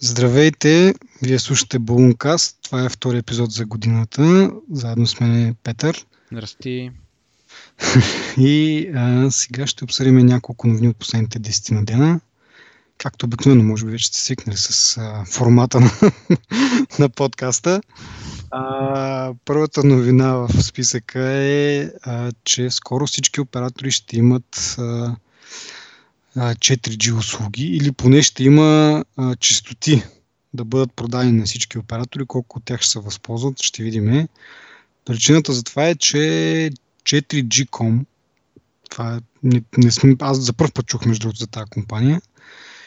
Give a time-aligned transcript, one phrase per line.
[0.00, 0.94] Здравейте!
[1.22, 2.58] Вие слушате Балункаст.
[2.62, 4.50] Това е втори епизод за годината.
[4.72, 6.06] Заедно с мен е Петър.
[6.32, 6.90] Здрасти.
[8.38, 12.20] И а, сега ще обсъдим няколко новини от последните 10 на дена.
[12.98, 15.90] Както обикновено, може би вече сте свикнали с а, формата на,
[16.98, 17.80] на подкаста.
[18.50, 25.16] А, първата новина в списъка е, а, че скоро всички оператори ще имат а,
[26.36, 30.02] 4G услуги или поне ще има а, чистоти
[30.54, 34.28] да бъдат продани на всички оператори, колко от тях ще се възползват, ще видим.
[35.04, 36.16] Причината за това е, че
[37.04, 38.04] 4G.com,
[38.90, 42.20] това е, не, не сме, аз за първ път чух между другото за тази компания,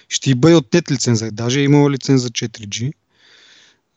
[0.09, 1.31] ще и бъде отнет лиценза.
[1.31, 2.91] Даже е имала лиценз за 4G,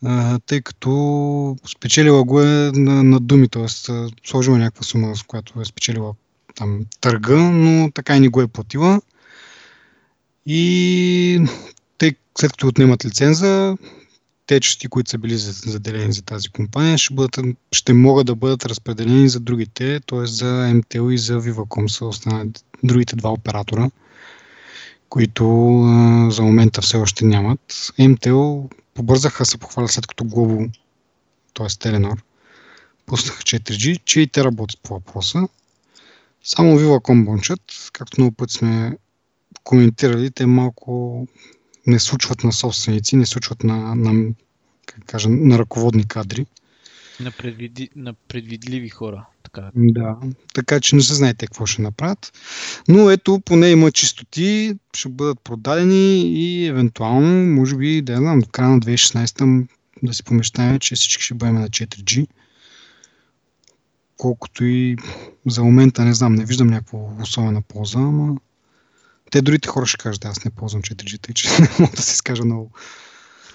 [0.05, 3.69] а, тъй като спечелила го е на, на думи, т.е.
[4.25, 6.15] сложила някаква сума, с която е спечелила
[6.55, 9.01] там търга, но така и не го е платила.
[10.47, 11.47] И
[11.99, 13.77] те, след като отнемат лиценза,
[14.47, 17.39] те части, които са били заделени за тази компания, ще, бъдат,
[17.73, 20.27] ще могат да бъдат разпределени за другите, т.е.
[20.27, 22.51] за MTL и за Viva.com са останали
[22.83, 23.91] другите два оператора,
[25.09, 25.45] които
[25.83, 27.61] а, за момента все още нямат.
[27.99, 30.71] MTL побързаха се похваля след като Globo,
[31.55, 31.67] т.е.
[31.67, 32.21] Telenor,
[33.07, 35.49] пуснаха 4G, че и те работят по въпроса.
[36.45, 37.61] Само Viva.com бончат,
[37.93, 38.97] както много път сме
[39.65, 41.27] коментирали, те малко
[41.87, 44.33] не случват на собственици, не случват на, на,
[44.87, 46.47] как кажа, на ръководни кадри.
[47.21, 49.27] На, предвиди, на предвидливи хора.
[49.43, 49.71] Така.
[49.75, 50.17] Да,
[50.55, 52.33] така че не се знаете какво ще направят.
[52.89, 58.47] Но ето, поне има чистоти, ще бъдат продадени и евентуално, може би, да знам, до
[58.47, 59.67] края на 2016
[60.03, 62.27] да си помещаме, че всички ще бъдем на 4G.
[64.17, 64.97] Колкото и
[65.47, 68.37] за момента не знам, не виждам някаква особена полза, ама
[69.33, 72.13] те другите хора ще кажат, аз не ползвам 4G, тъй че не мога да се
[72.13, 72.71] изкажа много.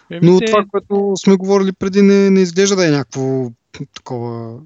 [0.10, 0.46] Еми Но те...
[0.46, 3.52] това, което сме говорили преди, не, не изглежда да е някакво
[3.94, 4.60] такова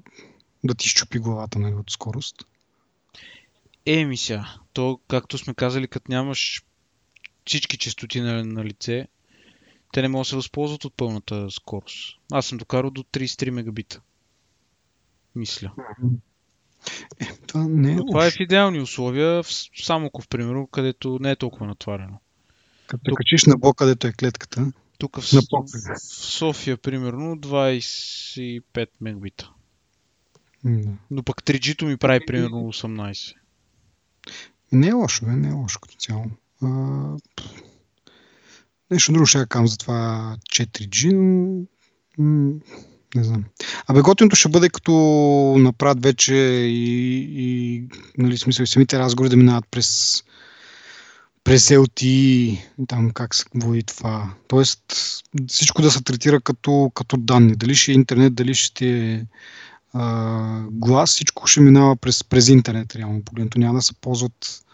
[0.64, 2.36] да ти щупи главата нали, от скорост.
[3.86, 6.62] Еми сега, то както сме казали, като нямаш
[7.46, 9.08] всички частоти на, на лице,
[9.92, 12.18] те не могат да се възползват от пълната скорост.
[12.32, 14.00] Аз съм докарал до 33 мегабита.
[15.34, 15.72] Мисля.
[17.20, 19.48] Е, това не е Но това е в идеални условия, в
[19.82, 22.18] Самоков, примерно, където не е толкова натварено.
[22.86, 23.18] Като Тук...
[23.18, 24.72] качиш на блок, където е клетката.
[24.98, 29.50] Тук в, на в София, примерно, 25 мегабита.
[30.64, 30.90] Да.
[31.10, 33.34] Но пък 3G-то ми прави примерно 18.
[34.72, 36.24] Не е лошо, не е лошо като цяло.
[36.62, 36.68] А,
[38.90, 41.12] нещо друго ще я кам за това 4G,
[42.18, 42.60] но
[43.14, 43.44] не знам.
[43.86, 44.92] Абе, готиното ще бъде като
[45.58, 47.84] направят вече и, и
[48.18, 50.22] нали, смисъл, самите разговори да минават през
[51.44, 52.58] през LTE,
[52.88, 54.34] там как се води това.
[54.48, 54.82] Тоест
[55.48, 57.56] всичко да се третира като, като данни.
[57.56, 59.26] Дали ще е интернет, дали ще е
[60.70, 63.58] глас, всичко ще минава през, през интернет, реално погледнато.
[63.58, 64.64] Няма да се ползват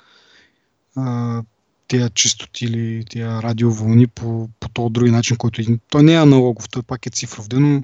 [1.88, 5.65] тия чистоти или тия радиовълни по, по този други начин, който е.
[5.91, 7.82] Той не е аналогов, той пак е цифров, но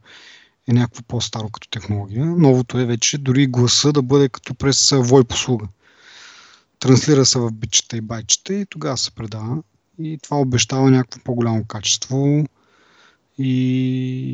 [0.69, 2.27] е някакво по-старо като технология.
[2.27, 5.67] Новото е вече дори гласа да бъде като през VoIP услуга.
[6.79, 9.63] Транслира се в бичета и байчета и тогава се предава.
[9.99, 12.45] И това обещава някакво по-голямо качество
[13.39, 13.53] и,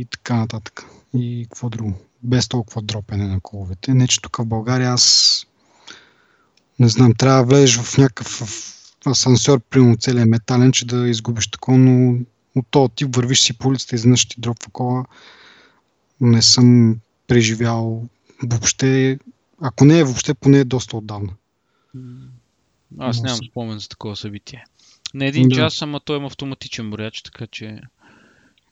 [0.01, 0.85] и така нататък.
[1.15, 1.95] И какво друго?
[2.23, 3.95] Без толкова дропене на коловете.
[3.95, 5.47] Не, че тук в България аз
[6.79, 8.43] не знам, трябва да влезеш в някакъв
[9.07, 12.19] асансьор, примерно целият метален, че да изгубиш такова, но
[12.57, 15.05] от този тип вървиш си по улицата и изведнъж ти дропва кола
[16.20, 18.08] не съм преживял
[18.42, 19.19] въобще,
[19.60, 21.32] ако не е въобще, поне е доста отдавна.
[22.98, 24.64] Аз нямам спомен за такова събитие.
[25.14, 25.54] На един да.
[25.54, 27.81] час, ама той има автоматичен брояч, така че...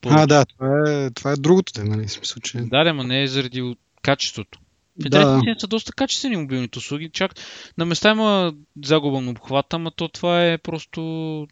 [0.07, 2.09] А, да, това е, това е другото, нали?
[2.09, 2.59] Смисъл, че...
[2.59, 4.59] Да, да, не е заради качеството.
[5.03, 5.61] Федерациите да.
[5.61, 7.11] са доста качествени мобилните услуги.
[7.11, 7.35] Чак
[7.79, 8.55] на места има
[8.85, 11.49] загуба на обхвата, ама то това е просто...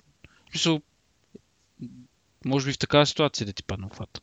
[0.50, 0.80] Смисъл,
[2.44, 4.20] може би в такава ситуация да ти падне обхвата.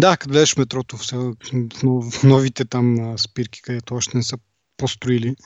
[0.00, 4.38] Да, като гледаш метрото, в новите там спирки, където още не са
[4.76, 5.36] построили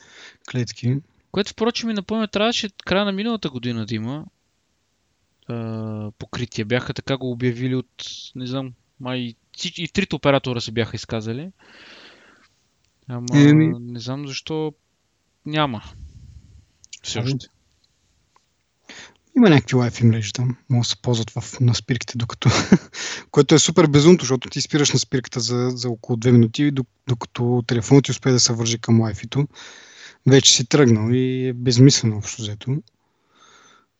[0.51, 0.95] клетки.
[1.31, 4.25] Което, впрочем, ми напомня, трябваше края на миналата година да има
[5.47, 6.65] а, покритие.
[6.65, 8.05] Бяха така го обявили от,
[8.35, 9.35] не знам, май
[9.77, 11.51] и трите оператора се бяха изказали.
[13.07, 13.73] Ама Еми...
[13.79, 14.73] не знам защо
[15.45, 15.83] няма.
[17.03, 17.47] Все още.
[19.37, 22.49] Има някакви Wi-Fi мрежи там, могат да се ползват в, на спирките, докато,
[23.31, 26.71] което е супер безумно, защото ти спираш на спирката за, за около 2 минути,
[27.07, 29.47] докато телефонът ти успее да се вържи към Wi-Fi-то,
[30.27, 32.77] вече си тръгнал и е безмислено общо взето.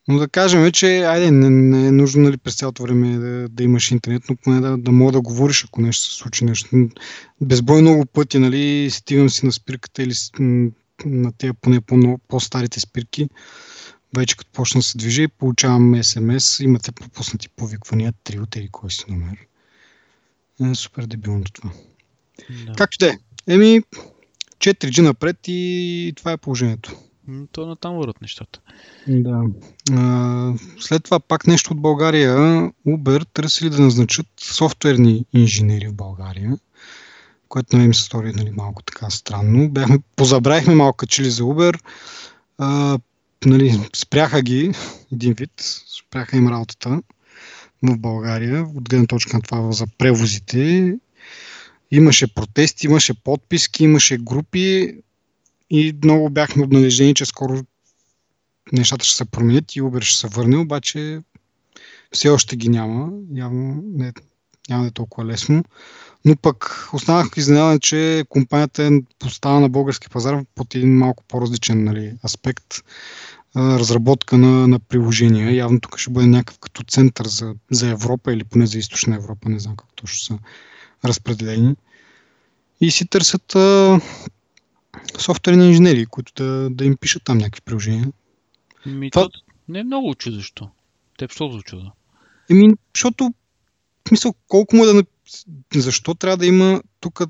[0.08, 3.62] Но да кажем, че айде, не, не е нужно нали, през цялото време да, да
[3.62, 6.88] имаш интернет, но поне да, да мога да говориш, ако нещо се случи нещо.
[7.40, 10.14] Безброй много пъти, нали, стигам си на спирката или
[11.04, 13.28] на тези поне по- по-старите спирки.
[14.16, 18.90] Вече като почна да се движи, получавам СМС, имате пропуснати повиквания, три от или кой
[18.90, 19.36] си номер.
[20.64, 21.70] Е, супер дебилното това.
[22.66, 22.72] Да.
[22.72, 23.18] Както да е.
[23.46, 23.82] Еми,
[24.58, 26.96] 4G напред и това е положението.
[27.52, 28.60] То на там върват нещата.
[29.08, 29.42] Да.
[29.92, 32.36] А, след това пак нещо от България.
[32.86, 36.58] Uber търсили да назначат софтуерни инженери в България,
[37.48, 39.70] което на ми се стори нали, малко така странно.
[39.70, 41.80] Бяхме, позабравихме малко качили за Uber.
[42.58, 42.98] А,
[43.44, 44.72] нали, спряха ги
[45.12, 45.50] един вид,
[45.98, 47.02] спряха им работата
[47.82, 50.94] в България, от гледна точка на това за превозите.
[51.90, 54.96] Имаше протести, имаше подписки, имаше групи
[55.70, 57.60] и много бяхме обнадеждени, че скоро
[58.72, 61.20] нещата ще се променят и Uber ще се върне, обаче
[62.12, 63.10] все още ги няма.
[63.34, 64.12] Явно не,
[64.70, 65.64] няма да е толкова лесно.
[66.26, 71.84] Но пък останах изненадан, че компанията е поставена на български пазар под един малко по-различен
[71.84, 72.74] нали, аспект.
[73.56, 75.54] Разработка на, на приложения.
[75.54, 79.48] Явно тук ще бъде някакъв като център за, за Европа или поне за източна Европа.
[79.48, 80.38] Не знам как точно са
[81.04, 81.76] разпределени.
[82.80, 84.00] И си търсят а,
[85.18, 88.12] софтуерни инженери, които да, да им пишат там някакви приложения.
[88.86, 89.28] Ми, Това...
[89.68, 90.68] не е много чудещо.
[91.18, 91.92] Те що за чудо?
[92.50, 93.34] Еми, защото,
[94.10, 95.02] мисъл, колко му е да...
[95.74, 97.22] Защо трябва да има тук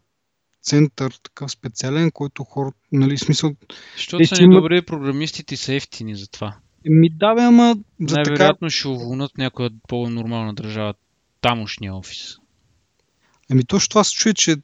[0.62, 3.54] център, такъв специален, който хора, нали, смисъл...
[3.96, 4.56] Защото са имат...
[4.56, 6.56] добри програмистите и са ефтини за това.
[6.84, 7.76] Ми да, бе, ама...
[8.00, 8.70] За Най-вероятно така...
[8.70, 10.94] ще уволнат някоя по-нормална държава,
[11.40, 12.36] тамошния офис.
[13.50, 14.56] Ами точно това се чуе, че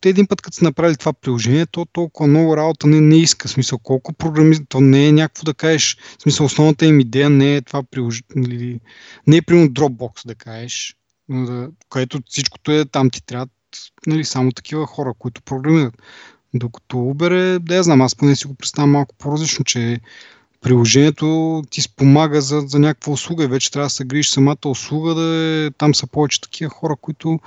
[0.00, 3.48] те един път, като са направили това приложение, то толкова много работа не, не иска.
[3.48, 5.96] Смисъл, колко програми, то не е някакво да кажеш.
[6.22, 8.28] Смисъл, основната им идея не е това приложение.
[8.36, 8.80] Нали,
[9.26, 10.96] не е примерно Dropbox да кажеш,
[11.88, 13.46] което всичкото е там ти трябва
[14.06, 16.02] нали, само такива хора, които програмират.
[16.54, 20.00] Докато Uber е, да я знам, аз поне си го представям малко по-различно, че
[20.60, 25.14] приложението ти спомага за, за някаква услуга и вече трябва да се грижиш самата услуга,
[25.14, 27.40] да е, там са повече такива хора, които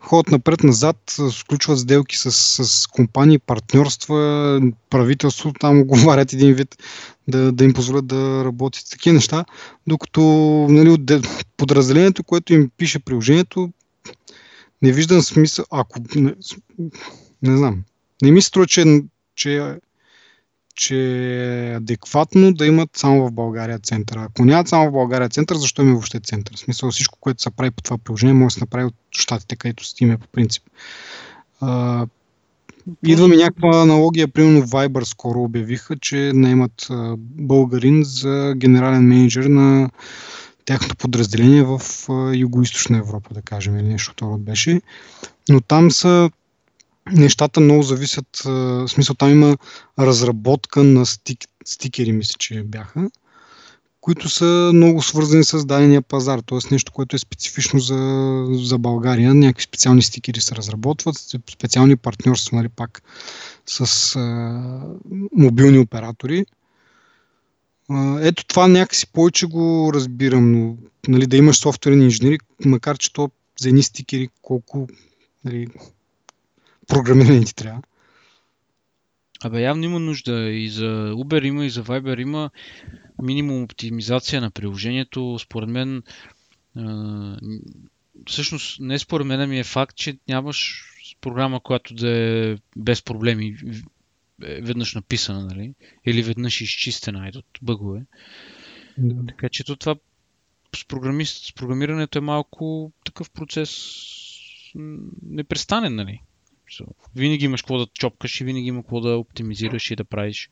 [0.00, 0.96] ходят напред-назад,
[1.30, 2.32] сключват сделки с,
[2.64, 4.60] с компании, партньорства,
[4.90, 6.76] правителство, там оговарят един вид
[7.28, 9.44] да, да им позволят да работят такива неща,
[9.86, 10.20] докато
[10.70, 11.10] нали, от
[11.56, 13.70] подразделението, което им пише приложението,
[14.82, 16.34] не виждам смисъл, ако не,
[17.42, 17.82] не знам,
[18.22, 19.02] не ми струва, че,
[19.34, 19.76] че
[20.80, 20.96] че
[21.70, 24.16] е адекватно да имат само в България център.
[24.16, 26.56] Ако нямат само в България център, защо има въобще център?
[26.56, 29.56] В смисъл всичко, което се прави по това приложение, може да се направи от щатите,
[29.56, 30.62] където си има по принцип.
[31.60, 32.06] А,
[33.06, 36.88] идва ми някаква аналогия, примерно Viber скоро обявиха, че наймат
[37.18, 39.90] българин за генерален менеджер на
[40.64, 41.78] тяхното подразделение в
[42.32, 44.80] Юго-Источна Европа, да кажем, или нещо това беше.
[45.48, 46.30] Но там са
[47.12, 48.42] нещата много зависят.
[48.44, 49.56] В смисъл, там има
[49.98, 53.10] разработка на стик, стикери, мисля, че бяха,
[54.00, 56.38] които са много свързани с дадения пазар.
[56.38, 56.58] Т.е.
[56.70, 59.34] нещо, което е специфично за, за България.
[59.34, 61.16] Някакви специални стикери се разработват,
[61.52, 63.02] специални партньорства, нали, пак
[63.66, 64.20] с а,
[65.36, 66.44] мобилни оператори.
[68.20, 70.76] Ето това някакси повече го разбирам, но
[71.08, 74.88] нали, да имаш софтуерни инженери, макар че то за едни стикери колко
[75.44, 75.66] нали,
[76.90, 77.82] програмиране ти трябва.
[79.44, 82.50] Абе, явно има нужда и за Uber има, и за Viber има
[83.22, 85.38] минимум оптимизация на приложението.
[85.38, 86.02] Според мен,
[88.26, 90.84] всъщност не според мен ми е факт, че нямаш
[91.20, 93.56] програма, която да е без проблеми
[94.42, 95.74] е веднъж написана, нали?
[96.06, 98.04] Или веднъж изчистена от бъгове.
[98.98, 99.26] Да.
[99.28, 99.94] Така че това
[100.76, 103.94] с, програмист, с програмирането е малко такъв процес
[105.22, 106.20] непрестанен, нали?
[107.16, 110.50] Винаги имаш какво да чопкаш и винаги има какво да оптимизираш и да правиш.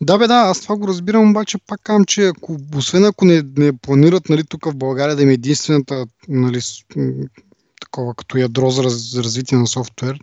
[0.00, 3.42] Да, бе, да, аз това го разбирам, обаче пак казвам, че ако, освен ако не,
[3.56, 6.60] не планират нали, тук в България да има единствената нали,
[7.80, 10.18] такова като ядро за, раз, за развитие на софтуер,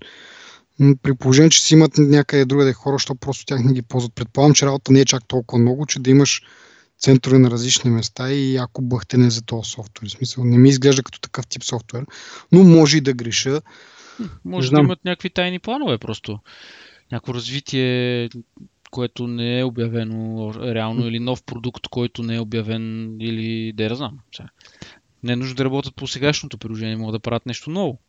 [1.01, 4.15] при положение, че си имат някъде другаде хора, защото просто тях не ги ползват.
[4.15, 6.41] Предполагам, че работа не е чак толкова много, че да имаш
[6.99, 10.09] центрове на различни места и ако бъхтене за този софтуер.
[10.09, 12.05] В смисъл, не ми изглежда като такъв тип софтуер,
[12.51, 13.61] но може и да греша.
[14.45, 16.39] Може да имат някакви тайни планове просто.
[17.11, 18.29] Някакво развитие,
[18.91, 23.95] което не е обявено реално или нов продукт, който не е обявен или да я
[23.95, 24.19] знам.
[25.23, 27.99] Не е нужно да работят по сегашното приложение, могат да правят нещо ново.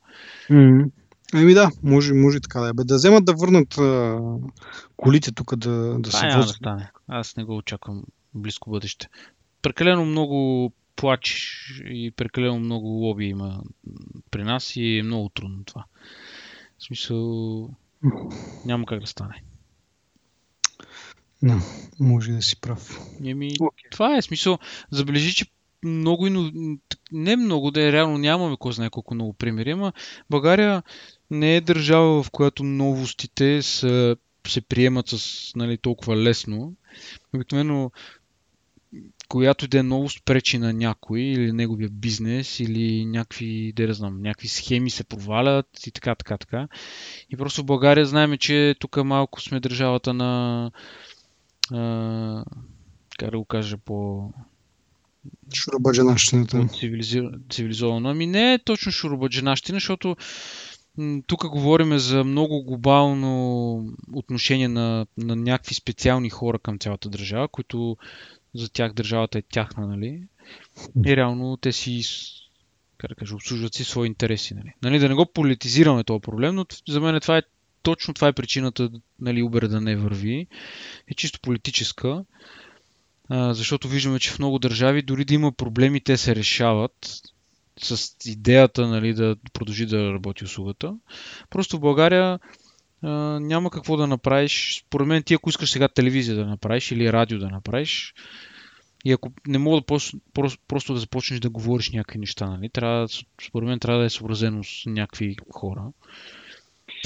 [0.50, 0.90] Mm-hmm.
[1.34, 2.72] Еми да, може, може така да е.
[2.72, 4.18] Бе, да вземат да върнат а,
[4.96, 6.56] колите тук да, да се няма да возят.
[6.56, 6.90] стане.
[7.08, 8.02] Аз не го очаквам
[8.34, 9.08] близко бъдеще.
[9.62, 11.46] Прекалено много плач
[11.84, 13.62] и прекалено много лоби има
[14.30, 15.84] при нас и е много трудно това.
[16.78, 17.70] В смисъл,
[18.64, 19.42] няма как да стане.
[21.42, 21.60] Да,
[22.00, 23.00] може да си прав.
[23.24, 23.90] Еми, Окей.
[23.90, 24.58] това е смисъл.
[24.90, 25.46] Забележи, че
[25.84, 26.28] много,
[27.12, 29.92] не много, да е реално нямаме кой знае колко много примери, ама
[30.30, 30.82] България
[31.30, 34.16] не е държава, в която новостите са,
[34.48, 36.74] се приемат с нали, толкова лесно.
[37.34, 37.90] Обикновено,
[39.32, 44.22] която да е новост пречи на някой или неговия бизнес или някакви, да я знам,
[44.22, 46.68] някакви схеми се провалят и така, така, така.
[47.30, 50.70] И просто в България знаем, че тук малко сме държавата на
[51.70, 52.44] а,
[53.18, 54.28] как да го кажа по
[55.54, 56.68] Шурабаджанащината.
[57.50, 58.08] цивилизовано.
[58.08, 60.16] Ами не е точно шурубаджанащина, защото
[61.26, 67.96] тук говорим за много глобално отношение на, на някакви специални хора към цялата държава, които
[68.54, 70.22] за тях държавата е тяхна, нали?
[71.06, 72.02] И реално те си
[73.02, 74.54] как да кажа, обслужват си свои интереси.
[74.54, 74.72] Нали?
[74.82, 74.98] нали?
[74.98, 77.42] Да не го политизираме този проблем, но за мен това е
[77.82, 78.90] точно това е причината
[79.20, 80.46] нали, Uber да не върви.
[81.08, 82.24] Е чисто политическа.
[83.28, 87.22] А, защото виждаме, че в много държави дори да има проблеми, те се решават
[87.82, 90.96] с идеята нали, да продължи да работи услугата.
[91.50, 92.38] Просто в България
[93.02, 93.08] а,
[93.40, 94.82] няма какво да направиш.
[94.86, 98.14] Според мен ти ако искаш сега телевизия да направиш или радио да направиш,
[99.04, 102.68] и ако не мога да пос- просто, просто да започнеш да говориш някакви неща, нали,
[102.68, 103.08] трябва,
[103.48, 105.82] според мен трябва да е съобразено с някакви хора,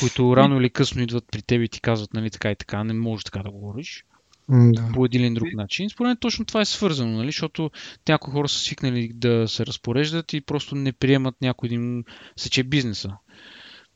[0.00, 2.92] които рано или късно идват при теб и ти казват, нали, така и така, не
[2.92, 4.04] можеш така да говориш
[4.48, 4.90] Да.
[4.94, 5.90] по един или друг начин.
[5.90, 7.28] Според мен точно това е свързано, нали?
[7.28, 7.70] защото
[8.08, 12.04] някои хора са свикнали да се разпореждат и просто не приемат някой да им
[12.36, 13.16] сече бизнеса.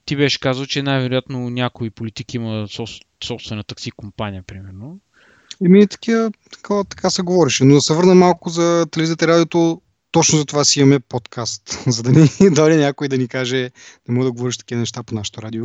[0.05, 2.67] Ти беше казал, че най-вероятно някой политик има
[3.25, 5.01] собствена такси компания, примерно.
[5.65, 7.65] Еми, такива, така, така се говореше.
[7.65, 9.83] Но да се върна малко за телевизията и радиото.
[10.13, 11.83] Точно за това си имаме подкаст.
[11.87, 13.71] За да ни дойде някой да ни каже,
[14.09, 15.65] не мога да говориш такива неща по нашото радио.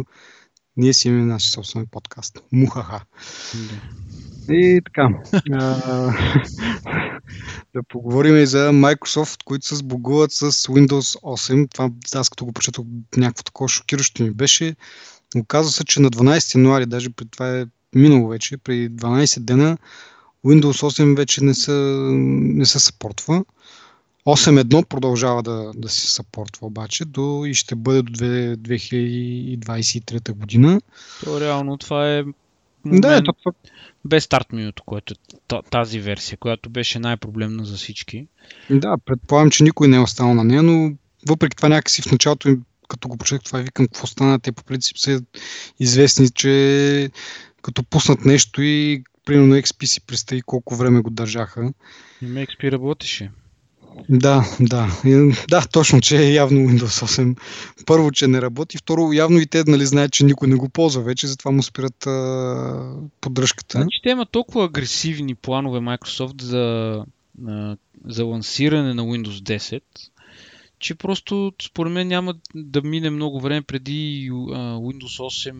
[0.77, 2.39] Ние си имаме нашия собствен подкаст.
[2.51, 3.01] Мухаха.
[4.49, 5.09] И така.
[7.75, 11.71] да поговорим и за Microsoft, които се сбогуват с Windows 8.
[11.71, 12.85] Това аз като го прочетох
[13.17, 14.75] някакво такова шокиращо ми беше.
[15.37, 17.65] Оказва се, че на 12 януари, даже при това е
[17.95, 19.77] минало вече, при 12 дена
[20.45, 23.45] Windows 8 вече не се, не се съпортва.
[24.25, 30.81] 8.1 продължава да, да се съпортва обаче до, и ще бъде до две- 2023 година.
[31.23, 32.23] То реално това е
[32.85, 33.51] Да, ето, това,
[34.05, 38.27] без старт менюто, което е та- тази версия, която беше най-проблемна за всички.
[38.69, 40.93] Да, предполагам, че никой не е останал на нея, но
[41.29, 44.39] въпреки това някакси в началото им, като го прочетох това, викам какво стана.
[44.39, 45.21] Те по принцип са
[45.79, 47.09] известни, че
[47.61, 51.73] като пуснат нещо и примерно XP си представи колко време го държаха.
[52.21, 53.31] И XP работеше.
[54.09, 54.87] Да, да.
[55.49, 57.37] Да, точно, че е явно Windows 8.
[57.85, 58.77] Първо, че не работи.
[58.77, 62.07] Второ, явно и те нали, знаят, че никой не го ползва вече, затова му спират
[62.07, 63.77] а, поддръжката.
[63.77, 67.03] Значи те имат толкова агресивни планове Microsoft за,
[67.47, 69.81] а, за лансиране на Windows 10,
[70.79, 74.33] че просто според мен няма да мине много време преди а,
[74.75, 75.55] Windows 8,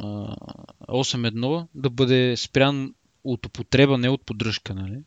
[0.00, 0.36] а,
[0.88, 2.94] 8.1 да бъде спрян
[3.24, 4.98] от употреба, не от поддръжка, нали?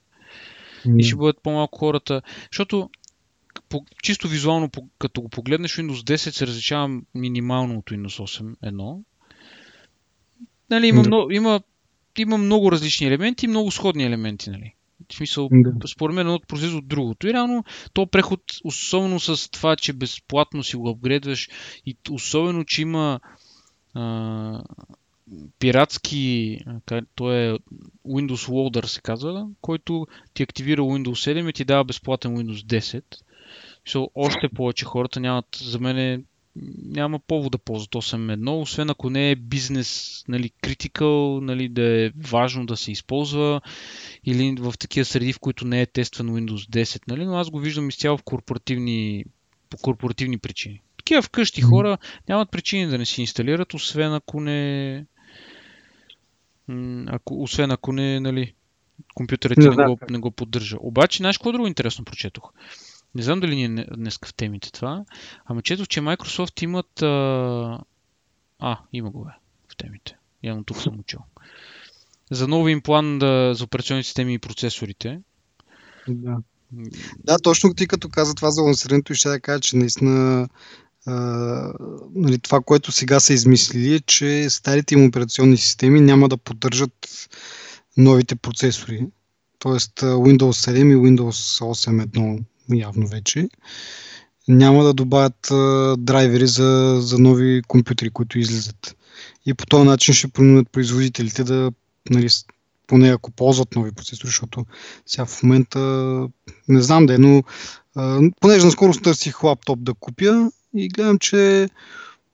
[0.97, 2.21] И ще бъдат по-малко хората.
[2.51, 2.89] Защото
[3.69, 9.03] по, чисто визуално, по, като го погледнеш, Windows 10 се различава минимално от Windows 8.1.
[10.69, 11.07] Нали, има, Да.
[11.07, 11.61] много, има,
[12.17, 14.49] има много различни елементи и много сходни елементи.
[14.49, 14.73] Нали.
[15.11, 15.87] В смисъл, Да.
[15.87, 17.27] според мен едното произлиза от другото.
[17.27, 21.49] И реално то преход, особено с това, че безплатно си го апгрейдваш
[21.85, 23.19] и особено, че има
[23.93, 24.61] а,
[25.59, 26.59] пиратски,
[27.15, 27.57] то е
[28.07, 33.03] Windows Loader се казва, който ти активира Windows 7 и ти дава безплатен Windows 10.
[33.87, 36.25] So, още повече хората нямат, за мен
[36.85, 42.09] няма повод да ползват 8.1, освен ако не е бизнес, нали, critical, нали, да е
[42.09, 43.61] важно да се използва
[44.25, 47.59] или в такива среди, в които не е тестван Windows 10, нали, но аз го
[47.59, 49.25] виждам изцяло в корпоративни,
[49.69, 50.81] по корпоративни причини.
[50.97, 51.97] Такива вкъщи хора
[52.29, 55.05] нямат причини да не си инсталират, освен ако не
[57.07, 58.53] ако, освен ако не, нали,
[59.13, 60.77] компютърът ти Не не, го, не го поддържа.
[60.79, 62.51] Обаче, знаеш какво друго интересно прочетох?
[63.15, 65.05] Не знам дали ни е днес в темите това,
[65.45, 67.01] ама четох, че Microsoft имат...
[67.01, 67.79] А,
[68.59, 69.31] а има го бе
[69.67, 70.15] в темите.
[70.43, 71.19] Явно тук съм учил.
[72.31, 75.21] За нови им план да, за операционни системи и процесорите.
[76.07, 76.37] Да.
[77.17, 80.47] да, точно ти като каза това за лансирането и ще да кажа, че наистина
[82.15, 87.27] нали, това, което сега са измислили е, че старите им операционни системи няма да поддържат
[87.97, 89.07] новите процесори.
[89.59, 93.49] Тоест Windows 7 и Windows 8.1 явно вече
[94.49, 98.95] няма да добавят а, драйвери за, за нови компютри, които излизат.
[99.45, 101.71] И по този начин ще принудят производителите да,
[102.09, 102.27] нали,
[102.87, 104.65] поне ако ползват нови процесори, защото
[105.05, 105.79] сега в момента
[106.67, 107.43] не знам да е, но
[107.95, 111.69] а, понеже наскоро търсих лаптоп да купя и гледам, че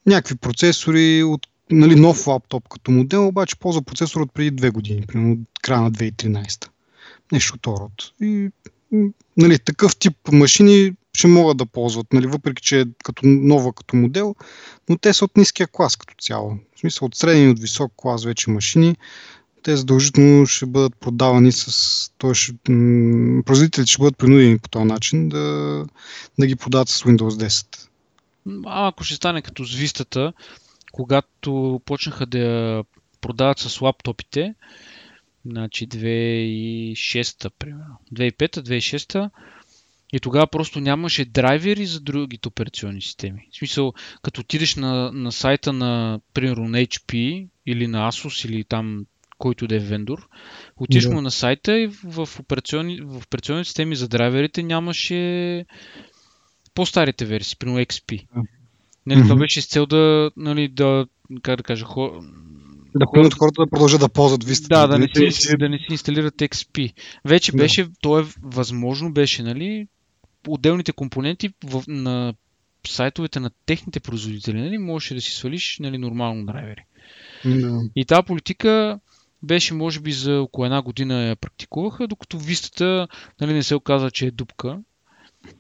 [0.06, 5.02] някакви процесори от нали, нов лаптоп като модел, обаче ползва процесор от преди две години,
[5.08, 6.70] примерно от края на 2013.
[7.32, 7.92] Нещо от род.
[8.22, 8.50] И
[9.38, 13.96] нали, такъв тип машини ще могат да ползват, нали, въпреки че е като нова като
[13.96, 14.36] модел,
[14.90, 16.58] но те са от ниския клас като цяло.
[16.76, 18.96] В смисъл от среден и от висок клас вече машини,
[19.64, 21.72] те задължително ще бъдат продавани с...
[22.34, 22.54] Ще,
[23.46, 25.86] производителите ще бъдат принудени по този начин да,
[26.40, 27.88] да ги продават с Windows 10.
[28.66, 30.34] А, ако ще стане като Vista,
[30.92, 32.84] когато почнаха да я
[33.22, 34.56] продават с лаптопите,
[35.46, 39.30] значи 2006 примерно, 2005-2006
[40.14, 43.48] и тогава просто нямаше драйвери за другите операционни системи.
[43.52, 48.64] В смисъл, като отидеш на, на сайта на, примерно, на HP или на Asus или
[48.64, 49.06] там
[49.38, 50.28] който да е вендор,
[50.78, 51.12] отидеш да.
[51.12, 55.66] му на сайта и в операционни, в операционни системи за драйверите нямаше
[56.76, 58.26] по-старите версии, примерно XP.
[59.06, 59.24] Нали, mm-hmm.
[59.24, 61.06] Това беше с цел да, нали, да,
[61.42, 62.20] как да кажа, хор...
[62.96, 64.68] Да принудят хората да продължат да ползват Vista.
[64.68, 66.94] Да, да не, си, да не си инсталират XP.
[67.26, 67.58] Вече да.
[67.58, 69.88] беше, то е възможно беше, нали,
[70.48, 72.34] отделните компоненти в, на
[72.88, 76.86] сайтовете на техните производители, нали, можеше да си свалиш нали, нормално драйвери.
[77.46, 77.82] Да.
[77.96, 79.00] И тази политика
[79.44, 83.08] беше, може би, за около една година я практикуваха, докато вистата
[83.42, 84.80] нали, не се оказа, че е дупка.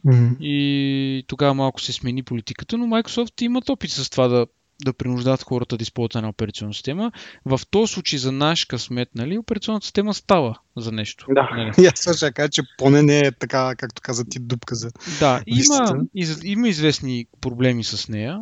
[0.05, 0.37] Mm-hmm.
[0.39, 4.47] И тогава малко се смени политиката, но Microsoft имат опит с това да
[4.83, 7.11] да принуждават хората да използват една операционна система.
[7.45, 11.25] В този случай за наш късмет, нали, операционната система става за нещо.
[11.29, 11.87] Да, нали?
[11.87, 16.05] аз също кажа, че поне не е така, както каза ти, дупка за Да, има,
[16.15, 18.39] из, има известни проблеми с нея.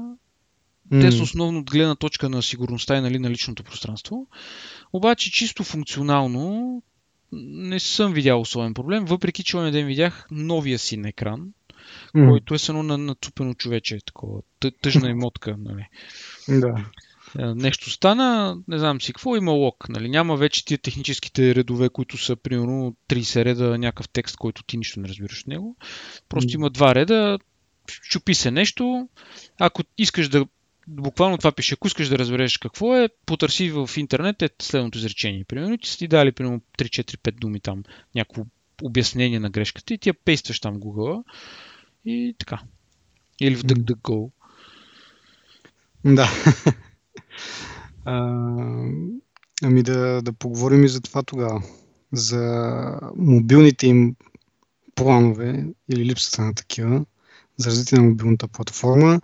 [0.91, 1.01] Mm.
[1.01, 4.27] Те са основно от гледна точка на сигурността и нали, на личното пространство.
[4.93, 6.81] Обаче чисто функционално
[7.41, 11.47] не съм видял особен проблем, въпреки че ден видях новия си на екран,
[12.15, 12.29] mm.
[12.29, 14.41] който е само на нацупено човече, такова,
[14.81, 15.55] тъжна емотка.
[15.59, 15.87] Нали.
[16.47, 16.85] Да.
[17.39, 19.89] Е, нещо стана, не знам си какво, има лог.
[19.89, 20.09] Нали?
[20.09, 24.99] Няма вече тия техническите редове, които са примерно 30 реда някакъв текст, който ти нищо
[24.99, 25.75] не разбираш от него.
[26.29, 26.55] Просто mm.
[26.55, 27.39] има два реда,
[27.87, 29.09] чупи се нещо.
[29.59, 30.45] Ако искаш да
[30.87, 35.43] буквално това пише, ако искаш да разбереш какво е, потърси в интернет е следното изречение.
[35.43, 37.83] Примерно ти си ти дали примерно 3-4-5 думи там,
[38.15, 38.45] някакво
[38.81, 41.23] обяснение на грешката и ти я пействаш там Google
[42.05, 42.61] и така.
[43.41, 44.31] Или в DuckDuckGo.
[46.05, 46.29] Да.
[48.05, 48.15] а,
[49.63, 51.63] ами да, да поговорим и за това тогава.
[52.11, 54.15] За мобилните им
[54.95, 57.05] планове или липсата на такива
[57.57, 59.21] за развитие на мобилната платформа.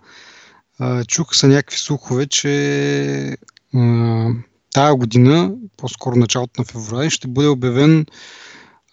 [1.08, 3.36] Чуха са някакви слухове, че
[3.74, 4.28] а,
[4.72, 8.06] тая година, по-скоро началото на февруари, ще бъде обявен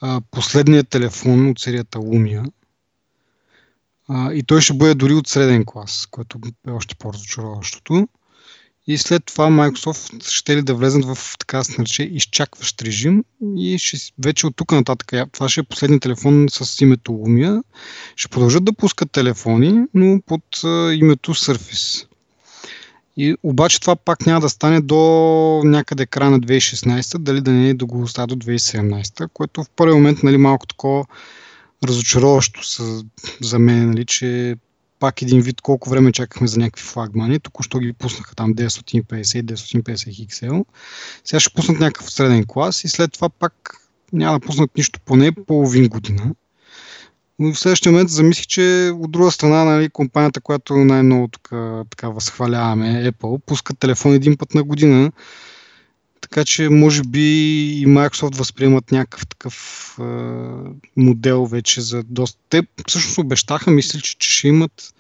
[0.02, 2.52] а, последният телефон от серията Lumia,
[4.08, 8.08] а, и той ще бъде дори от среден клас, което е още по-разочароващото.
[8.88, 13.23] И след това Microsoft ще ли да влезнат в така се нарече изчакващ режим
[13.58, 17.63] и ще, вече от тук нататък, това ще е последният телефон с името Lumia.
[18.15, 22.08] Ще продължат да пускат телефони, но под а, името Surface.
[23.17, 24.97] И, обаче това пак няма да стане до
[25.65, 29.93] някъде края на 2016, дали да не е да го до 2017, което в първи
[29.93, 31.06] момент нали, малко такова
[31.84, 32.62] разочароващо
[33.41, 34.56] за мен, нали, че
[34.99, 37.39] пак един вид колко време чакахме за някакви флагмани.
[37.39, 40.65] Току-що ги пуснаха там 950 и 950 XL.
[41.23, 43.77] Сега ще пуснат някакъв среден клас и след това пак
[44.13, 46.33] няма да пуснат нищо поне половин година.
[47.39, 51.49] Но в следващия момент замислих, че от друга страна нали, компанията, която най-много тук,
[51.89, 55.12] така възхваляваме, Apple, пускат телефон един път на година
[56.30, 57.20] така че може би
[57.82, 60.04] и Microsoft възприемат някакъв такъв е,
[60.98, 62.40] модел вече за доста.
[62.50, 64.94] Те всъщност обещаха, мисля, че, че ще имат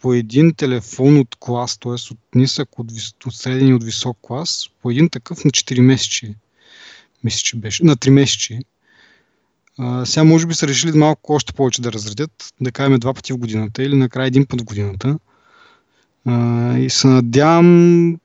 [0.00, 1.92] по един телефон от клас, т.е.
[1.92, 2.90] от нисък, от,
[3.26, 6.34] от среден и от висок клас, по един такъв на 4 месечи.
[7.24, 7.84] Мисля, че беше.
[7.84, 8.58] На 3 месечи.
[9.78, 13.32] А, сега може би са решили малко още повече да разредят, да кажем два пъти
[13.32, 15.18] в годината или накрая един път в годината.
[16.24, 18.16] А, и се надявам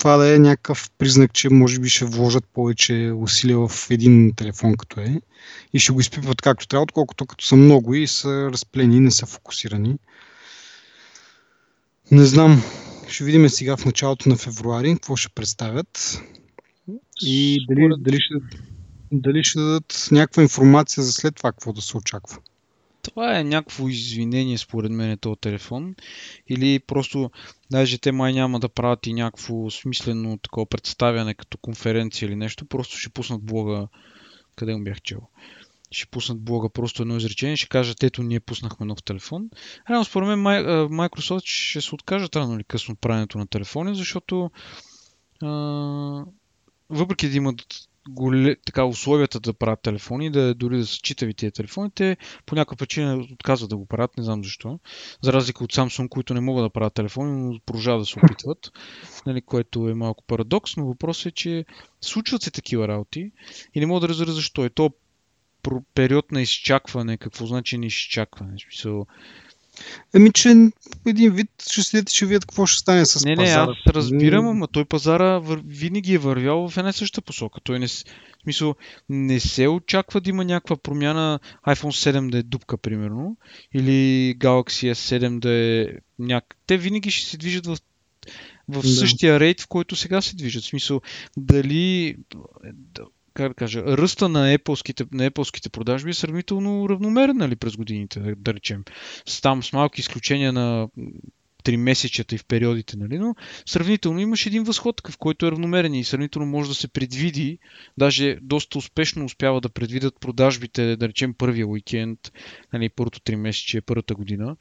[0.00, 4.74] това да е някакъв признак, че може би ще вложат повече усилия в един телефон
[4.76, 5.20] като е
[5.72, 9.10] и ще го изпипват както трябва, отколкото като са много и са разплени и не
[9.10, 9.96] са фокусирани.
[12.10, 12.62] Не знам.
[13.08, 16.20] Ще видим сега в началото на февруари какво ще представят.
[17.22, 18.34] И дали, дали, ще,
[19.12, 22.38] дали ще дадат някаква информация за след това какво да се очаква.
[23.02, 25.94] Това е някакво извинение според мен този телефон.
[26.48, 27.30] Или просто,
[27.70, 32.64] даже те май няма да правят и някакво смислено такова представяне като конференция или нещо.
[32.64, 33.88] Просто ще пуснат блога,
[34.56, 35.20] къде му бях чел.
[35.92, 39.50] Ще пуснат блога просто едно изречение, ще кажат, ето ние пуснахме нов телефон.
[39.90, 44.50] Рано според мен Microsoft ще се откажат рано или късно от правенето на телефони, защото
[45.42, 45.48] а,
[46.90, 47.64] въпреки да имат
[48.08, 52.54] голе, така, условията да правят телефони, да дори да са читави тия телефони, те по
[52.54, 54.78] някаква причина отказват да го правят, не знам защо.
[55.22, 58.72] За разлика от Samsung, които не могат да правят телефони, но продължават да се опитват,
[59.26, 61.64] нали, което е малко парадокс, но въпросът е, че
[62.00, 63.32] случват се такива работи
[63.74, 64.64] и не мога да разбера защо.
[64.64, 64.90] Е то
[65.94, 68.52] период на изчакване, какво значи на изчакване?
[68.56, 69.06] В смисъл,
[70.14, 70.70] Еми, че
[71.06, 73.66] един вид ще следите, ще видят какво ще стане с не, пазара.
[73.66, 75.62] Не, аз разбирам, ама той пазара вър...
[75.66, 77.60] винаги е вървял в една съща посока.
[77.60, 77.86] Той не,
[78.42, 78.74] смисъл,
[79.08, 83.36] не се очаква да има някаква промяна iPhone 7 да е дупка, примерно,
[83.74, 85.86] или Galaxy S7 да е
[86.18, 86.56] няк...
[86.66, 87.76] Те винаги ще се движат в
[88.68, 88.88] в да.
[88.88, 90.64] същия рейд, в който сега се движат.
[90.64, 91.00] В смисъл,
[91.36, 92.16] дали
[93.34, 98.20] как да кажа, ръста на Apple-ските, на Apple-ските продажби е сравнително равномерен нали, през годините,
[98.20, 98.84] да, да речем.
[99.42, 100.88] Там с малки изключения на
[101.64, 103.34] три месечета и в периодите, нали, но
[103.66, 107.58] сравнително имаш един възход, в който е равномерен и сравнително може да се предвиди,
[107.98, 112.32] даже доста успешно успява да предвидят продажбите, да речем първия уикенд,
[112.72, 114.56] нали, първото три месече, първата година.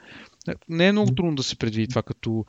[0.69, 2.45] Не е много трудно да се предвиди това като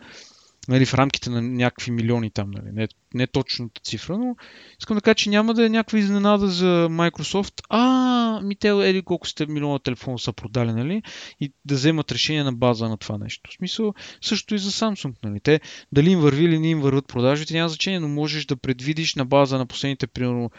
[0.68, 4.36] нали, в рамките на някакви милиони там, нали, не, не точната цифра, но
[4.80, 7.62] искам да кажа, че няма да е някаква изненада за Microsoft.
[7.68, 11.02] А, ми те еди колко сте милиона телефона са продали, нали,
[11.40, 13.50] и да вземат решение на база на това нещо.
[13.50, 15.60] В смисъл, също и за Samsung, нали, те
[15.92, 19.24] дали им върви или не им върват продажбите, няма значение, но можеш да предвидиш на
[19.24, 20.50] база на последните, примерно,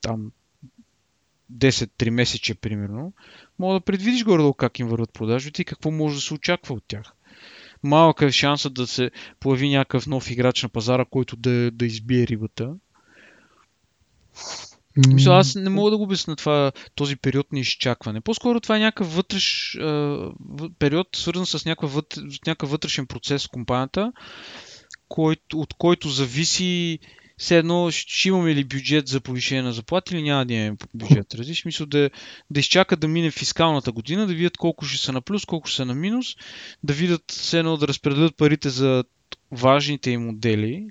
[0.00, 0.32] там
[1.52, 3.12] 10-3 месече, примерно,
[3.58, 6.84] мога да предвидиш горе как им върват продажбите и какво може да се очаква от
[6.88, 7.12] тях
[7.82, 12.26] малък е шансът да се появи някакъв нов играч на пазара, който да, да избие
[12.26, 12.74] рибата.
[15.08, 18.20] Мисля, аз не мога да го обясня това, този период на изчакване.
[18.20, 19.78] По-скоро това е някакъв вътреш,
[20.78, 24.12] период, свързан с някакъв, вътре, някакъв вътрешен процес в компанията,
[25.08, 26.98] който, от който зависи
[27.42, 31.34] все едно ще имаме ли бюджет за повишение на заплати или няма да имаме бюджет.
[31.34, 32.10] Различ, мисля да,
[32.50, 35.76] да изчакат да мине фискалната година, да видят колко ще са на плюс, колко ще
[35.76, 36.36] са на минус,
[36.82, 39.04] да видят все едно да разпределят парите за
[39.52, 40.90] важните им модели,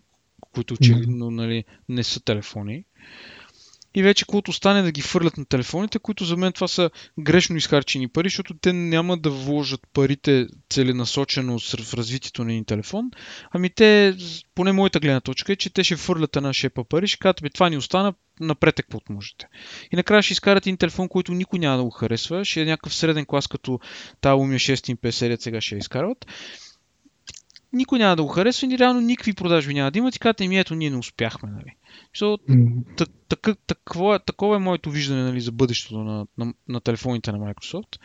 [0.54, 2.84] които очевидно нали, не са телефони
[3.96, 7.58] и вече каквото стане да ги фърлят на телефоните, които за мен това са грешно
[7.58, 13.12] изхарчени пари, защото те няма да вложат парите целенасочено в развитието на един телефон,
[13.52, 14.16] ами те,
[14.56, 17.70] поне моята гледна точка е, че те ще фърлят една шепа пари, ще кажат, това
[17.70, 19.48] ни остана, напред е каквото можете.
[19.92, 22.96] И накрая ще изкарат един телефон, който никой няма да го харесва, ще е някакъв
[22.96, 23.80] среден клас, като
[24.22, 26.26] тази Lumia 650 сега ще я изкарват
[27.74, 30.60] никой няма да го харесва и реално никакви продажби няма да имат и казват, ми
[30.60, 31.52] ето ние не успяхме.
[31.52, 31.76] Нали.
[32.14, 32.44] Защото
[32.98, 37.38] так, так, такова, такова е моето виждане нали, за бъдещето на, на, на телефоните на
[37.38, 38.00] Microsoft.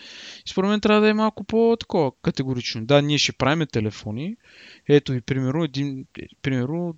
[0.46, 2.87] И според мен трябва да е малко по-такова категорично.
[2.87, 4.37] Да, ние ще правим телефони.
[4.88, 6.07] Ето ви примерно, един,
[6.42, 6.96] примерно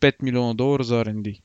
[0.00, 1.40] 5 милиона долара за R&D.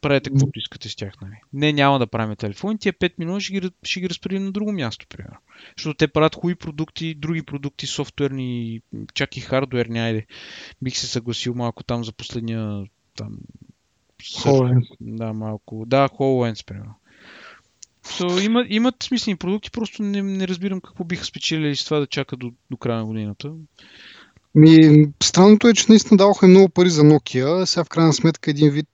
[0.00, 1.12] Правете каквото искате с тях.
[1.22, 1.34] Нали.
[1.52, 2.78] Не, няма да правим телефони.
[2.78, 5.36] Тия 5 милиона ще ги, ще ги разпределим на друго място, примерно.
[5.76, 8.80] Защото те правят хубави продукти, други продукти, софтуерни,
[9.14, 10.00] чак и хардуерни.
[10.00, 10.26] Айде,
[10.82, 12.84] бих се съгласил малко там за последния
[13.16, 13.38] там,
[14.22, 14.86] HoloLens.
[15.00, 15.84] Да, малко.
[15.86, 16.94] Да, HoloLens, примерно.
[18.04, 22.06] So, има, имат смислени продукти, просто не, не разбирам какво биха спечелили с това да
[22.06, 23.52] чакат до, до края на годината.
[24.54, 28.70] Ми, странното е, че наистина даваха много пари за Nokia, сега в крайна сметка един
[28.70, 28.88] вид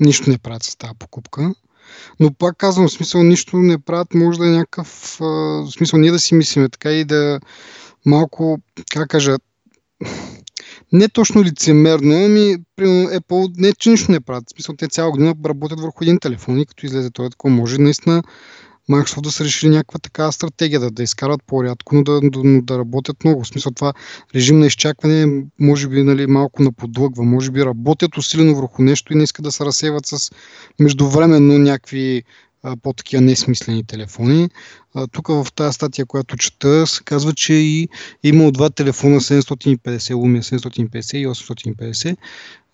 [0.00, 1.54] нищо не правят с тази покупка.
[2.20, 6.10] Но пак казвам, в смисъл нищо не правят, може да е някакъв, в смисъл ние
[6.10, 7.40] да си мислиме така и да
[8.06, 8.58] малко,
[8.92, 9.36] как кажа,
[10.92, 14.44] не точно лицемерно, ами примерно Apple не че нищо не правят.
[14.46, 17.78] В смисъл, те цяла година работят върху един телефон и като излезе той такова, може
[17.78, 18.22] наистина
[18.90, 22.78] Microsoft да са решили някаква така стратегия, да, да изкарват по-рядко, но да, да, да
[22.78, 23.44] работят много.
[23.44, 23.92] В смисъл това
[24.34, 29.16] режим на изчакване може би нали, малко наподлъгва, може би работят усилено върху нещо и
[29.16, 30.30] не искат да се разсеват с
[30.78, 32.22] междувременно някакви
[32.82, 34.48] по-такива несмислени телефони.
[34.94, 37.88] А, тук в тази статия, която чета, се казва, че и
[38.22, 42.16] има два телефона 750, Lumia 750 и 850.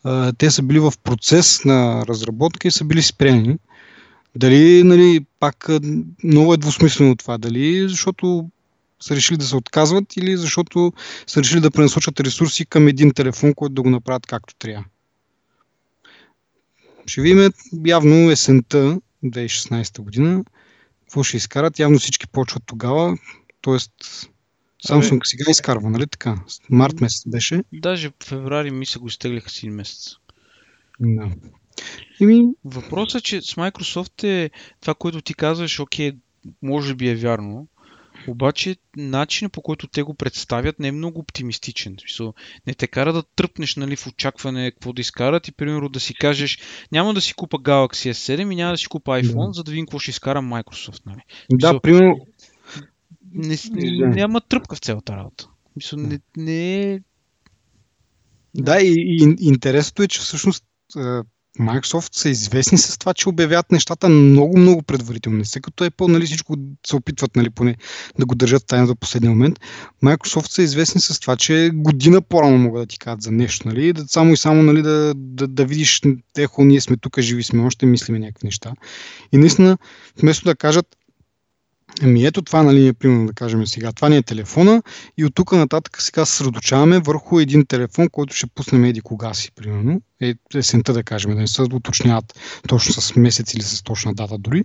[0.05, 3.57] А, те са били в процес на разработка и са били спрени.
[4.37, 5.69] Дали, нали, пак
[6.25, 8.51] много е двусмислено това, дали, защото
[9.01, 10.93] са решили да се отказват или защото
[11.27, 14.85] са решили да пренасочат ресурси към един телефон, който да го направят както трябва.
[17.07, 17.51] Ще видим
[17.87, 20.45] явно есента 2016 година.
[21.01, 21.79] Какво ще изкарат?
[21.79, 23.19] Явно всички почват тогава.
[23.61, 23.93] Тоест,
[24.89, 25.21] Samsung Абе...
[25.25, 26.43] сега изкарва, нали така?
[26.71, 27.65] Март месец беше.
[27.73, 30.17] Даже в феврари ми се го изтеглиха си месец.
[31.01, 31.31] Да.
[32.21, 32.43] Ими...
[32.65, 36.13] Въпросът е, че с Microsoft е това, което ти казваш, окей,
[36.63, 37.69] може би е вярно,
[38.29, 41.97] обаче начинът по който те го представят не е много оптимистичен.
[42.67, 46.15] Не те кара да тръпнеш нали, в очакване какво да изкарат и примерно да си
[46.15, 46.59] кажеш
[46.93, 49.53] няма да си купа Galaxy S7 и няма да си купа iPhone, да.
[49.53, 51.03] за да видим какво ще изкара Microsoft.
[51.07, 51.21] Нали.
[51.53, 52.27] Да, Мисъл, примерно...
[53.33, 55.49] Не, не, няма тръпка в цялата работа.
[55.77, 57.01] Мисъл, не, не е...
[58.55, 60.65] Да, и, и интересното е, че всъщност
[61.61, 65.39] Microsoft са известни с това, че обявяват нещата много, много предварително.
[65.39, 67.77] Не са като Apple, нали, всичко се опитват нали, поне
[68.19, 69.61] да го държат тайна за последния момент.
[70.05, 73.69] Microsoft са известни с това, че година по-рано могат да ти кажат за нещо.
[73.69, 76.01] Нали, да, само и само нали, да, да, да видиш,
[76.39, 78.73] ехо, ние сме тук, живи сме, още мислиме някакви неща.
[79.33, 79.79] И наистина,
[80.21, 80.87] вместо да кажат,
[82.03, 84.83] Ами ето това, нали, примерно да кажем сега, това ни е телефона
[85.19, 89.35] и от тук нататък сега се съсредоточаваме върху един телефон, който ще пуснем еди кога
[89.35, 93.83] си, примерно, е, есента да кажем, да не се уточняват точно с месец или с
[93.83, 94.65] точна дата дори.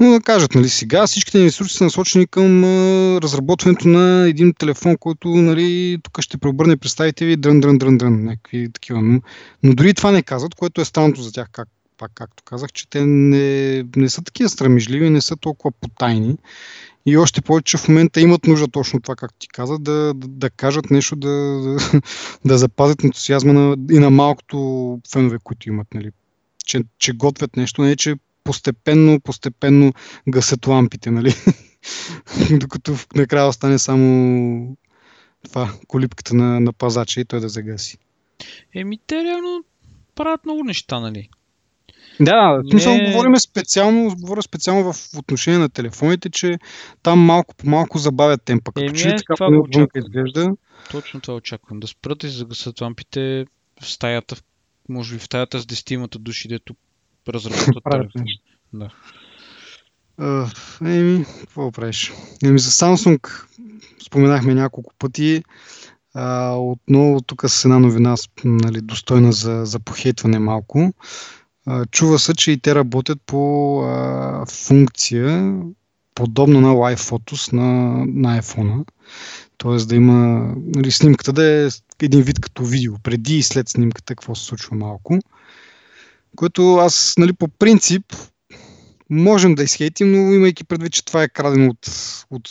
[0.00, 4.54] Но да кажат, нали, сега всичките ни ресурси са насочени към а, разработването на един
[4.54, 9.02] телефон, който нали, тук ще преобърне представите ви дрън, дрън, дрън, дрън, някакви такива.
[9.02, 9.20] Но,
[9.62, 11.68] но дори това не казват, което е странното за тях, как,
[12.00, 16.36] пак както казах, че те не, не са такива страмежливи, не са толкова потайни.
[17.06, 20.50] И още повече в момента имат нужда точно това, както ти каза, да, да, да
[20.50, 22.00] кажат нещо, да, да,
[22.44, 25.94] да запазят ентусиазма на, и на малкото фенове, които имат.
[25.94, 26.10] Нали.
[26.64, 29.92] Че, че готвят нещо, не че постепенно, постепенно
[30.28, 31.34] гасят лампите, нали?
[32.50, 34.76] Докато накрая остане само
[35.44, 37.98] това, колипката на, на пазача и той да загаси.
[38.74, 39.64] Еми, те реално
[40.14, 41.28] правят много неща, нали?
[42.20, 42.70] Да, не...
[42.70, 46.58] смисъл, говорим специално, говоря специално в отношение на телефоните, че
[47.02, 48.72] там малко по малко забавят темпа.
[48.72, 50.48] Като че така това отвън изглежда.
[50.90, 51.80] Точно това очаквам.
[51.80, 53.46] Да спрат и загасат лампите
[53.82, 54.36] в стаята,
[54.88, 56.74] може би в стаята с дестимата души, дето
[57.28, 58.24] разработват телефон.
[58.72, 58.90] Да.
[60.20, 62.12] Uh, еми, какво правиш?
[62.44, 63.44] Еми за Samsung
[64.06, 65.42] споменахме няколко пъти.
[66.16, 70.92] Uh, отново тук с една новина нали, достойна за, за похейтване малко.
[71.90, 75.54] Чува се, че и те работят по а, функция,
[76.14, 77.72] подобна на Live Photos на,
[78.06, 78.84] на iPhone.
[79.58, 81.68] Тоест да има нали, снимката да е
[82.02, 85.18] един вид като видео, преди и след снимката, какво се случва малко.
[86.36, 88.04] Което аз, нали, по принцип,
[89.10, 91.88] можем да изхейтим, но имайки предвид, че това е крадено от,
[92.30, 92.50] от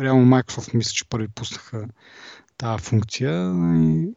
[0.00, 1.86] реално Microsoft, мисля, че първи пуснаха
[2.58, 3.52] тази функция.
[3.76, 4.08] И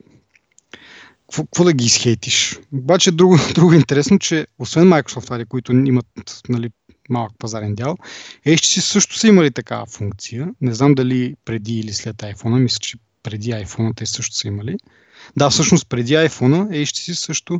[1.35, 2.59] какво да ги изхейтиш?
[2.73, 6.05] Обаче друго, друго интересно, че освен Microsoft, нали, които имат
[6.49, 6.69] нали,
[7.09, 7.97] малък пазарен дял,
[8.47, 10.49] HTC също са имали такава функция.
[10.61, 14.77] Не знам дали преди или след iPhone, мисля, че преди iPhone те също са имали.
[15.37, 17.59] Да, всъщност преди iPhone HTC също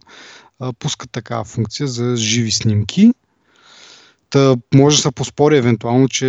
[0.60, 3.14] а, пускат такава функция за живи снимки
[4.34, 6.26] Та може да се поспори евентуално, че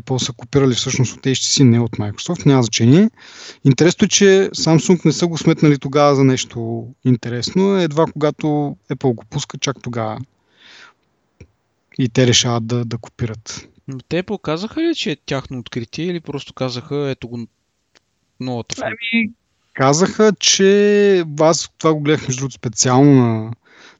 [0.00, 3.10] Apple са копирали всъщност от HTC, не от Microsoft, няма значение.
[3.64, 9.14] Интересно е, че Samsung не са го сметнали тогава за нещо интересно, едва когато Apple
[9.14, 10.18] го пуска, чак тогава
[11.98, 13.68] и те решават да, да копират.
[14.08, 17.46] Те показаха ли, че е тяхно откритие или просто казаха, ето го
[18.40, 18.76] новата?
[18.82, 19.32] Ами,
[19.74, 23.52] казаха, че аз това го гледах между другото специално на,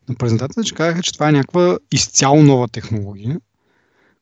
[0.08, 3.40] на презентацията, че казаха, че това е някаква изцяло нова технология,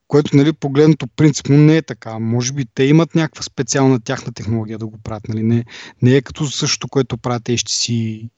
[0.08, 2.18] което нали, погледнато принципно не е така.
[2.18, 5.28] Може би те имат някаква специална тяхна технология да го правят.
[5.28, 5.42] Нали?
[5.42, 5.64] Не,
[6.02, 7.92] не е като същото, което правят HTC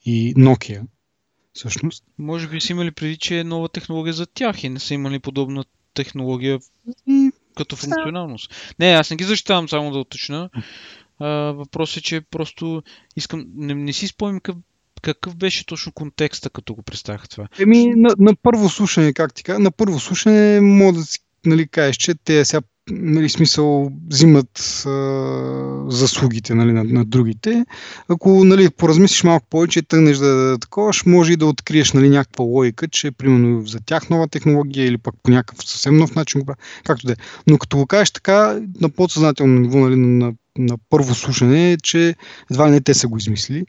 [0.04, 0.82] и Nokia.
[1.52, 2.04] Всъщност.
[2.18, 5.18] Може би са имали преди, че е нова технология за тях и не са имали
[5.18, 6.58] подобна технология
[7.06, 7.30] и...
[7.56, 8.74] като функционалност.
[8.78, 10.50] Не, аз не ги защитавам само да уточна.
[11.20, 12.82] въпросът е, че просто
[13.16, 13.46] искам.
[13.54, 14.56] Не, не си спомням какъв
[15.00, 17.48] какъв беше точно контекста, като го представях това?
[17.61, 21.68] Еми, на, на първо слушане, как ти кажа, на първо слушане мога да си нали,
[21.68, 27.64] кажеш, че те сега нали, смисъл взимат а, заслугите нали, на, на другите.
[28.08, 32.08] Ако нали, поразмислиш малко повече, тъгнеш да, да такова, ще може и да откриеш нали,
[32.08, 36.40] някаква логика, че примерно за тях нова технология или пък по някакъв съвсем нов начин
[36.40, 36.61] го правят.
[36.84, 37.16] Както да е.
[37.46, 42.14] Но като го кажеш така, на подсъзнателно ниво, нали, на, на първо слушане, че
[42.50, 43.64] едва не те са го измислили.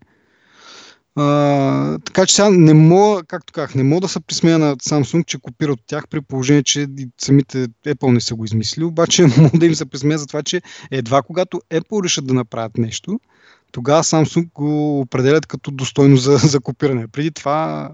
[1.15, 5.26] А, така че сега не мога, както казах, не мога да се присмея на Samsung,
[5.26, 9.60] че копира от тях, при положение, че самите Apple не са го измислили, обаче мога
[9.60, 13.19] да им се присмея за това, че едва когато Apple решат да направят нещо,
[13.72, 17.08] тогава Samsung го определят като достойно за, за копиране.
[17.08, 17.89] Преди това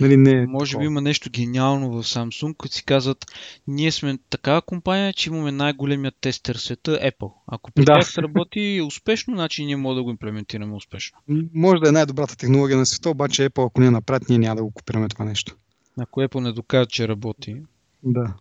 [0.00, 3.26] Нали, не, Може би има нещо гениално в Samsung, които си казват,
[3.66, 7.32] ние сме такава компания, че имаме най-големият тестер в света Apple.
[7.46, 7.92] Ако при да.
[7.94, 11.18] тях сработи успешно, значи ние можем да го имплементираме успешно.
[11.54, 14.64] Може да е най-добрата технология на света, обаче Apple, ако не направят, ние няма да
[14.64, 15.56] го копираме това нещо.
[15.98, 17.56] Ако Apple не докаже, че работи.
[18.02, 18.34] Да.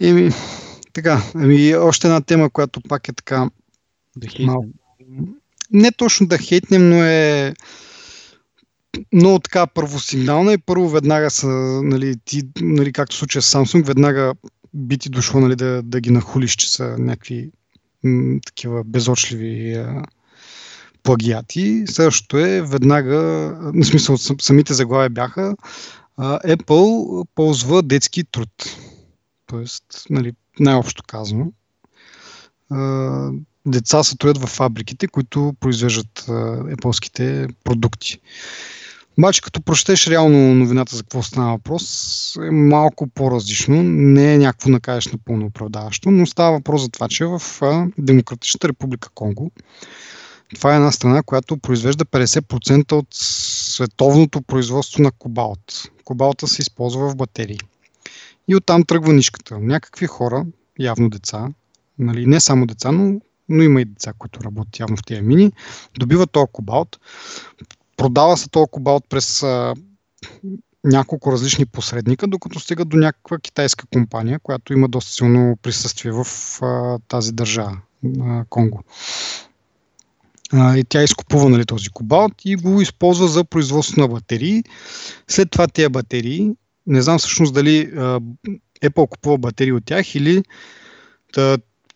[0.00, 0.30] Еми,
[0.92, 3.50] така, ами още една тема, която пак е така
[4.16, 4.68] да малко...
[5.70, 7.54] Не точно да хейтнем, но е
[9.12, 11.46] много така първосигнална и първо веднага са,
[11.82, 14.34] нали, ти, нали, както случая с Samsung, веднага
[14.74, 17.50] би ти дошло нали, да, да ги нахулиш, че са някакви
[18.04, 20.02] м- такива безочливи а,
[21.02, 21.84] плагиати.
[21.86, 23.18] Същото е веднага,
[23.74, 25.56] на смисъл самите заглавия бяха
[26.16, 28.76] а, Apple ползва детски труд.
[29.46, 31.52] Тоест, нали, най-общо казано.
[32.70, 33.30] А,
[33.66, 38.20] деца се троят в фабриките, които произвеждат Apple-ските продукти.
[39.18, 43.82] Обаче като прочетеш реално новината за какво става въпрос, е малко по-различно.
[43.82, 47.42] Не е някакво накажеш напълно оправдаващо, но става въпрос за това, че в
[47.98, 49.50] Демократичната република Конго
[50.54, 55.90] това е една страна, която произвежда 50% от световното производство на кобалт.
[56.04, 57.58] Кобалта се използва в батерии.
[58.48, 59.58] И оттам тръгва нишката.
[59.58, 60.46] Някакви хора,
[60.78, 61.48] явно деца,
[61.98, 65.52] нали, не само деца, но, но има и деца, които работят явно в тези мини,
[65.98, 67.00] добиват този кобалт,
[68.02, 69.74] продава се този кобалт през а,
[70.84, 76.26] няколко различни посредника, докато стига до някаква китайска компания, която има доста силно присъствие в
[76.62, 77.76] а, тази държава,
[78.20, 78.82] а, Конго.
[80.54, 84.64] И тя изкупува нали, този кобалт и го използва за производство на батерии.
[85.28, 86.50] След това тези батерии,
[86.86, 88.20] не знам всъщност дали а,
[88.84, 90.42] Apple купува батерии от тях или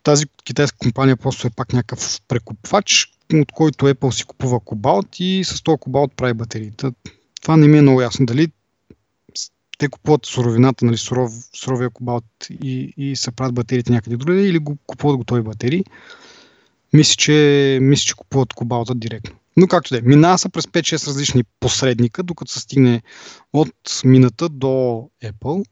[0.06, 5.42] тази китайска компания просто е пак някакъв прекупвач, от който Apple си купува кобалт и
[5.44, 6.90] с този кобалт прави батериите.
[7.42, 8.26] Това не ми е много ясно.
[8.26, 8.48] Дали
[9.78, 14.58] те купуват суровината, нали, суров, суровия кобалт и, и се правят батериите някъде другаде или
[14.58, 15.84] го купуват готови батерии.
[16.92, 19.34] Мисля, че, мисля, че купуват кобалта директно.
[19.56, 23.02] Но както да е, минава се през 5-6 различни посредника, докато се стигне
[23.52, 25.64] от мината до Apple.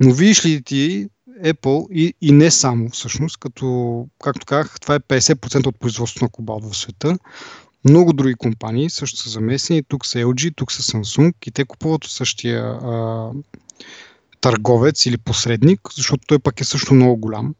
[0.00, 1.08] Но видиш ли ти,
[1.42, 6.28] Apple и, и не само всъщност, като, както казах, това е 50% от производството на
[6.28, 7.18] кобалт в света.
[7.84, 9.82] Много други компании също са замесени.
[9.82, 13.30] Тук са LG, тук са Samsung и те купуват от същия а,
[14.40, 17.54] търговец или посредник, защото той пък е също много голям,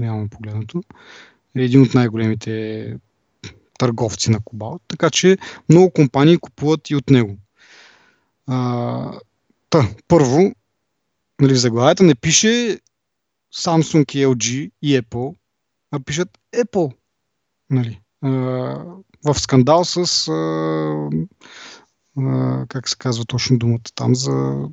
[0.00, 0.82] реално погледнато.
[1.56, 2.94] Е един от най-големите
[3.78, 4.82] търговци на кобалт.
[4.88, 5.38] Така че
[5.68, 7.36] много компании купуват и от него.
[8.46, 9.12] А,
[9.70, 10.52] та, първо,
[11.40, 12.78] нали, в заглавията не пише
[13.54, 15.34] Samsung и LG и Apple,
[15.90, 16.92] а пишат Apple.
[17.70, 18.00] Нали?
[18.22, 18.28] А,
[19.24, 21.10] в скандал с а,
[22.18, 24.64] а, как се казва точно думата там за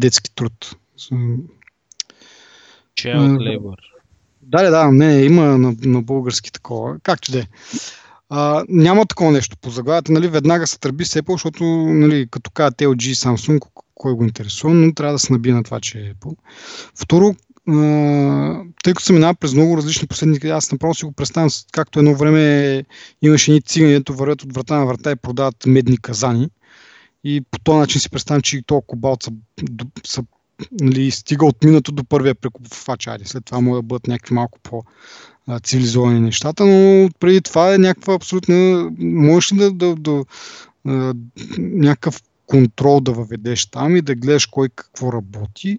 [0.00, 0.76] детски труд.
[2.96, 3.76] Child labor.
[4.42, 6.98] Да, да, не, има на, на български такова.
[7.02, 7.46] Както да е.
[8.68, 12.78] няма такова нещо по заглавията, нали, веднага се тръби с Apple, защото нали, като кажат
[12.78, 16.14] LG и Samsung, кой го интересува, но трябва да се набие на това, че е
[16.14, 16.36] Apple.
[17.02, 17.34] Второ,
[18.84, 22.14] тъй като се минава през много различни посредники, аз направо си го представям, както едно
[22.14, 22.84] време
[23.22, 26.48] имаше едни цигани, ето вървят от врата на врата и продават медни казани.
[27.24, 29.30] И по този начин си представям, че и толкова кобалт са,
[30.04, 30.24] са
[30.80, 33.06] нали, стига от минато до първия прекупвач.
[33.06, 34.82] Айде, след това могат да бъдат някакви малко по
[35.62, 38.90] цивилизовани нещата, но преди това е някаква абсолютна...
[38.98, 40.24] Можеш ли да, да, да,
[40.84, 41.14] да
[41.58, 45.78] някакъв контрол да въведеш там и да гледаш кой какво работи.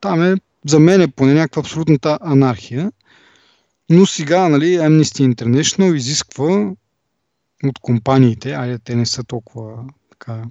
[0.00, 0.36] Там е
[0.66, 2.92] за мен е поне някаква абсолютната анархия.
[3.90, 6.72] Но сега, нали, Amnesty International изисква
[7.64, 10.44] от компаниите, айде те не са толкова така,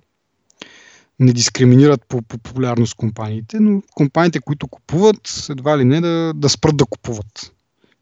[1.19, 6.77] не дискриминират по популярност компаниите, но компаниите, които купуват, едва ли не да, да спрат
[6.77, 7.53] да купуват.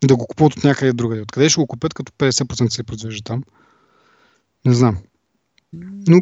[0.04, 1.22] Да го купуват от някъде другаде.
[1.22, 3.44] Откъде ще го купят, като 50% се произвежда там?
[4.66, 4.98] Не знам.
[6.08, 6.22] Но...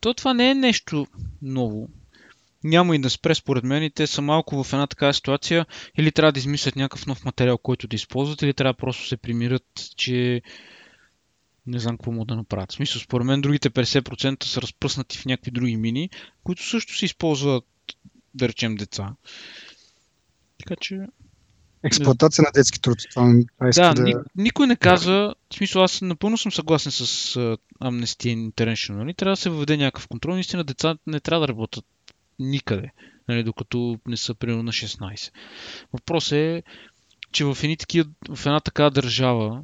[0.00, 1.06] То това не е нещо
[1.42, 1.88] ново
[2.66, 5.66] няма и да спре според мен и те са малко в една такава ситуация
[5.98, 9.64] или трябва да измислят някакъв нов материал, който да използват или трябва просто се примират,
[9.96, 10.42] че
[11.66, 12.72] не знам какво могат да направят.
[12.72, 16.10] В смисъл, според мен другите 50% са разпръснати в някакви други мини,
[16.44, 17.64] които също се използват,
[18.34, 19.14] да речем, деца.
[20.58, 21.00] Така че...
[21.82, 22.98] Експлоатация на детски труд.
[23.10, 24.02] Това, това да, да...
[24.02, 27.34] Ни, никой не казва, в смисъл аз напълно съм съгласен с
[27.82, 29.16] Amnesty International.
[29.16, 30.34] Трябва да се въведе някакъв контрол.
[30.34, 31.84] Наистина деца не трябва да работят
[32.38, 32.90] никъде,
[33.28, 35.32] нали, докато не са примерно на 16.
[35.92, 36.62] Въпросът е,
[37.32, 39.62] че в, едни такива, в една такава държава,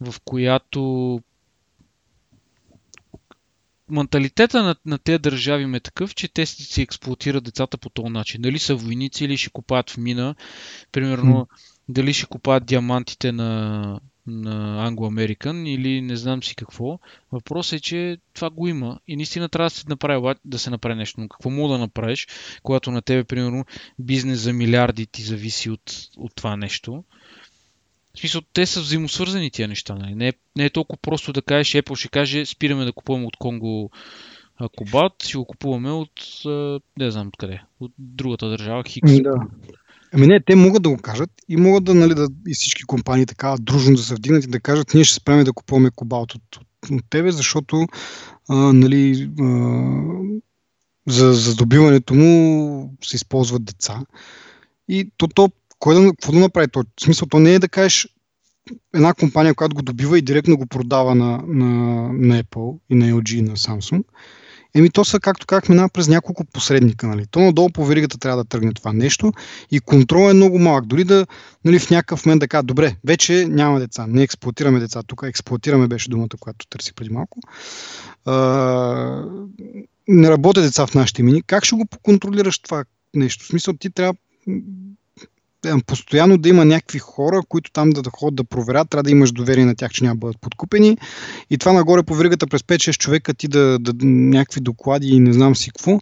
[0.00, 1.20] в която
[3.90, 8.42] менталитета на, на тези държави е такъв, че те си експлуатират децата по този начин.
[8.42, 10.34] Дали са войници или ще купаят в мина,
[10.92, 11.46] примерно mm.
[11.88, 16.98] дали ще купаят диамантите на, на Anglo-American или не знам си какво.
[17.32, 20.94] Въпросът е, че това го има и наистина трябва да се направи, да се направи
[20.94, 21.20] нещо.
[21.20, 22.26] Но какво мога да направиш,
[22.62, 23.64] когато на тебе, примерно,
[23.98, 27.04] бизнес за милиарди ти зависи от, от това нещо?
[28.14, 29.94] В смисъл, те са взаимосвързани тия неща.
[29.94, 30.14] Нали?
[30.14, 33.36] Не, е, не е толкова просто да кажеш, Apple ще каже, спираме да купуваме от
[33.36, 33.90] Конго
[34.76, 36.12] Кобат, ще го купуваме от,
[36.98, 39.22] не знам откъде, от другата държава, Хикс.
[39.22, 39.34] Да.
[40.16, 43.26] Ами не, те могат да го кажат и могат да, нали, да и всички компании
[43.26, 46.56] така дружно да се вдигнат и да кажат, ние ще спреме да купуваме кобалт от,
[46.56, 47.86] от, от тебе, защото
[48.48, 49.52] а, нали, а,
[51.06, 54.00] за, за добиването му се използват деца.
[54.88, 56.84] И то, то кой да, какво да направи то?
[57.00, 58.08] В смисъл, то не е да кажеш
[58.94, 61.72] една компания, която го добива и директно го продава на, на,
[62.12, 64.04] на Apple и на LG и на Samsung.
[64.76, 67.06] Еми то са, както как минава през няколко посредника.
[67.06, 67.26] Нали.
[67.30, 69.32] То надолу по веригата трябва да тръгне това нещо
[69.70, 70.86] и контрол е много малък.
[70.86, 71.26] Дори да
[71.64, 75.02] нали, в някакъв момент да кажа, добре, вече няма деца, не експлуатираме деца.
[75.06, 77.40] Тук експлуатираме беше думата, която търси преди малко.
[78.24, 78.34] А,
[80.08, 81.42] не работят деца в нашите мини.
[81.42, 83.44] Как ще го контролираш това нещо?
[83.44, 84.14] В смисъл ти трябва
[85.86, 89.64] постоянно да има някакви хора, които там да, ходят да проверят, трябва да имаш доверие
[89.64, 90.96] на тях, че няма да бъдат подкупени.
[91.50, 95.20] И това нагоре по веригата през 5-6 човека ти да, да, да някакви доклади и
[95.20, 96.00] не знам си какво.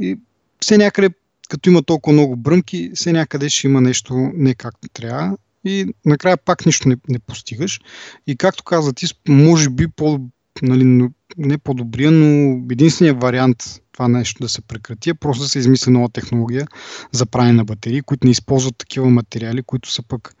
[0.00, 0.18] И
[0.60, 1.10] все някъде,
[1.48, 5.36] като има толкова много бръмки, все някъде ще има нещо не както трябва.
[5.64, 7.80] И накрая пак нищо не, не постигаш.
[8.26, 10.20] И както каза ти, може би по,
[10.62, 15.58] нали, не по-добрия, но единственият вариант това нещо да се прекрати, е просто да се
[15.58, 16.66] измисли нова технология
[17.12, 20.34] за правене на батерии, които не използват такива материали, които са пък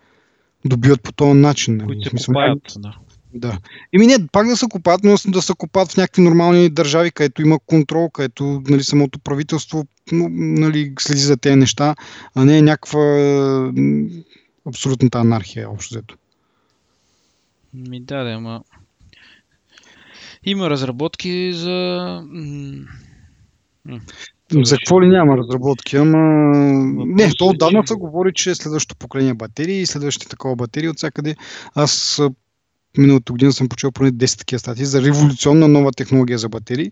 [0.64, 1.76] добиват по този начин.
[1.76, 1.86] Нали?
[1.86, 2.96] Които се купаят, да.
[3.34, 3.58] Да.
[3.92, 7.42] Еми не, пак да се купат, но да се купат в някакви нормални държави, където
[7.42, 11.94] има контрол, където нали, самото правителство нали, следи за тези неща,
[12.34, 13.02] а не е някаква
[14.66, 16.16] абсолютната анархия, общо взето.
[17.74, 18.62] Ми да, да, ама...
[20.44, 22.18] Има разработки за
[24.64, 26.18] за какво ли няма разработки, ама...
[27.06, 31.36] Не, то отдавна се говори, че следващото поколение батерии и следващите такова батерии от всякъде.
[31.74, 32.22] Аз
[32.98, 36.90] миналата година съм почел поне 10 такива статии за революционна нова технология за батерии,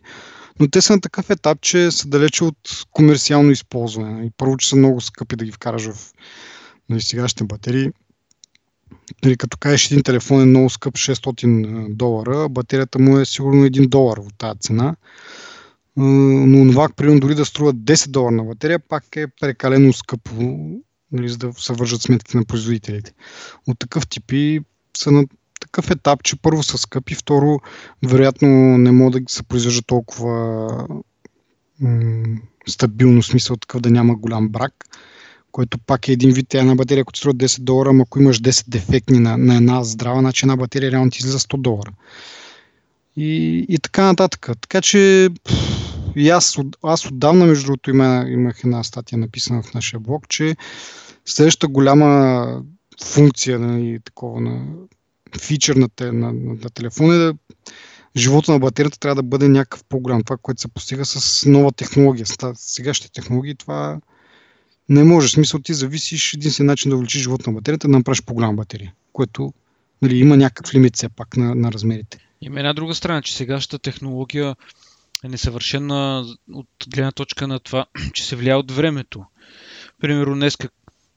[0.60, 2.56] но те са на такъв етап, че са далече от
[2.90, 4.26] комерциално използване.
[4.26, 6.12] И първо, че са много скъпи да ги вкараш в
[6.88, 7.90] нали, сегашните батерии.
[9.24, 13.88] Нали, като кажеш един телефон е много скъп 600 долара, батерията му е сигурно 1
[13.88, 14.96] долар от тази цена
[15.96, 20.32] но това, примерно, дори да струва 10 долара на батерия, пак е прекалено скъпо,
[21.12, 23.12] нали, за да се вържат сметките на производителите.
[23.66, 24.60] От такъв тип и
[24.96, 25.24] са на
[25.60, 27.60] такъв етап, че първо са скъпи, второ,
[28.06, 28.48] вероятно
[28.78, 30.68] не могат да се произвеждат толкова
[31.80, 32.38] м-
[32.68, 34.84] стабилно, смисъл такъв да няма голям брак,
[35.52, 38.68] който пак е един вид една батерия, която струва 10 долара, но ако имаш 10
[38.68, 41.92] дефектни на, на една здрава, значи една батерия реално ти излиза 100 долара.
[43.16, 44.48] И, и така нататък.
[44.60, 45.28] Така че
[46.16, 50.56] и аз, аз отдавна, между другото, има, имах една статия написана в нашия блог, че
[51.24, 52.46] следващата голяма
[53.04, 54.66] функция на, нали, такова на
[55.40, 57.34] фичър на, на, на, на телефона е да
[58.16, 60.22] живота на батерията трябва да бъде някакъв по-голям.
[60.22, 62.26] Това, което се постига с нова технология.
[62.26, 64.00] С сегашните технологии това
[64.90, 65.28] не може.
[65.28, 68.92] В смисъл ти зависиш единствен начин да увеличиш живота на батерията, да направиш по-голяма батерия,
[69.12, 69.52] което
[70.02, 72.18] нали, има някакъв лимит все пак на, на размерите.
[72.40, 74.56] Има една друга страна, че сегашната технология
[75.24, 79.24] е несъвършена от гледна точка на това, че се влияе от времето.
[80.00, 80.56] Примерно днес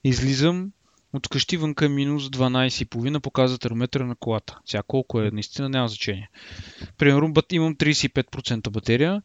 [0.04, 0.70] излизам,
[1.12, 4.58] от къщи вънка е минус 12,5 показва термометъра на колата.
[4.66, 6.30] Сега колко е, наистина няма значение.
[6.98, 9.22] Примерно имам 35% батерия,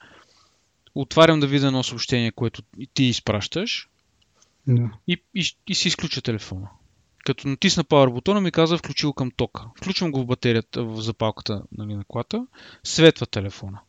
[0.95, 2.62] отварям да видя едно съобщение, което
[2.93, 3.89] ти изпращаш
[4.70, 4.89] да.
[5.07, 6.70] и, и, и си изключа телефона.
[7.26, 9.63] Като натисна Power бутона ми казва включил към тока.
[9.78, 12.47] Включвам го в батерията, в запалката нали, на колата,
[12.84, 13.80] светва телефона.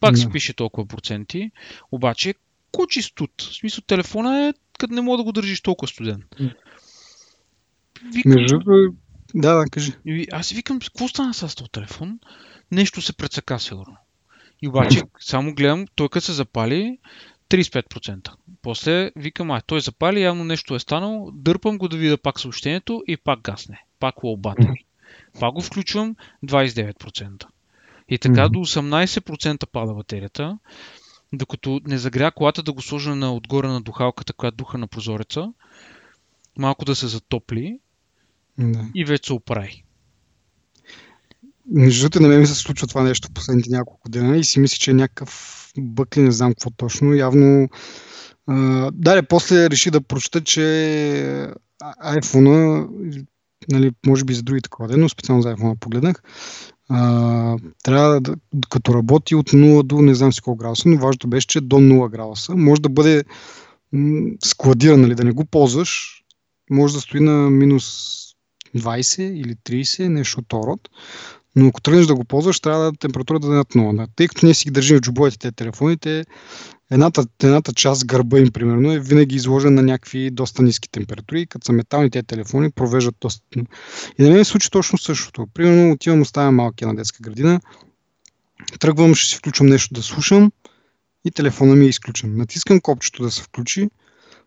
[0.00, 1.50] Пак си пише толкова проценти,
[1.92, 2.34] обаче
[2.72, 3.30] кучи студ.
[3.38, 6.22] В смисъл телефона е, като не мога да го държиш толкова студен.
[8.14, 8.58] Викам, Между...
[9.34, 9.92] Да, да, кажи.
[10.32, 12.18] Аз си викам, какво стана с този телефон?
[12.70, 13.96] Нещо се прецака сигурно.
[14.62, 16.98] И обаче, само гледам, той като се запали,
[17.52, 18.30] 35%.
[18.62, 23.02] После викам, ай, той запали, явно нещо е станало, дърпам го да видя пак съобщението
[23.06, 23.84] и пак гасне.
[24.00, 24.84] Пак battery.
[25.40, 27.46] Пак го включвам 29%.
[28.08, 30.58] И така до 18% пада батерията,
[31.32, 35.52] докато не загря колата да го сложа на отгоре на духалката, която духа на прозореца,
[36.58, 37.78] малко да се затопли
[38.58, 38.88] Да.
[38.94, 39.84] и вече се оправи.
[41.70, 44.60] Между другото, на мен ми се случва това нещо в последните няколко дена и си
[44.60, 47.14] мисля, че е някакъв бък ли, не знам какво точно.
[47.14, 47.68] Явно.
[48.46, 50.60] А, да, после реши да прочета, че
[52.04, 52.88] iPhone,
[53.70, 56.22] нали, може би за други такова, но специално за iPhone погледнах,
[56.88, 58.34] а, трябва да,
[58.70, 61.76] като работи от 0 до не знам си колко градуса, но важното беше, че до
[61.76, 63.24] 0 градуса може да бъде
[63.92, 66.22] м, складиран, нали, да не го ползваш,
[66.70, 68.18] може да стои на минус
[68.76, 70.88] 20 или 30, нещо от род.
[71.56, 73.96] Но ако тръгнеш да го ползваш, трябва да температурата да е над 0.
[73.96, 74.06] Да.
[74.16, 76.24] Тъй като ние си ги държим в джобовете тези телефоните,
[76.90, 81.46] едната, едната част гърба им, примерно, е винаги изложена на някакви доста ниски температури.
[81.46, 83.42] Като са метални тези телефони, провеждат доста...
[84.18, 85.46] И на мен се случи точно същото.
[85.54, 87.60] Примерно, отивам, оставям малкия на детска градина,
[88.80, 90.52] тръгвам, ще си включвам нещо да слушам
[91.24, 92.36] и телефона ми е изключен.
[92.36, 93.88] Натискам копчето да се включи,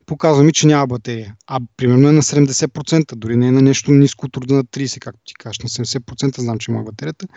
[0.05, 1.35] показва ми, че няма батерия.
[1.47, 5.21] А примерно е на 70%, дори не е на нещо ниско от на 30, както
[5.25, 5.59] ти кажеш.
[5.59, 7.27] На 70% знам, че има батерията.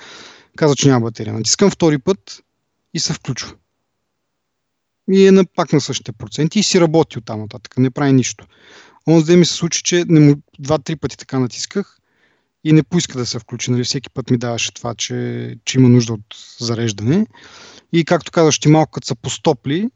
[0.57, 1.35] Казва, че няма батерия.
[1.35, 2.43] Натискам втори път
[2.95, 3.55] и се включва.
[5.11, 7.79] И е на, пак на същите проценти и си работи от там нататък.
[7.79, 8.47] Не прави нищо.
[9.09, 10.05] Онзи ден ми се случи, че
[10.59, 11.99] два-три пъти така натисках
[12.65, 13.71] и не поиска да се включи.
[13.71, 13.85] Нали?
[13.85, 17.27] Всеки път ми даваше това, че, че има нужда от зареждане.
[17.93, 19.91] И както казваш, ти малко като са постопли,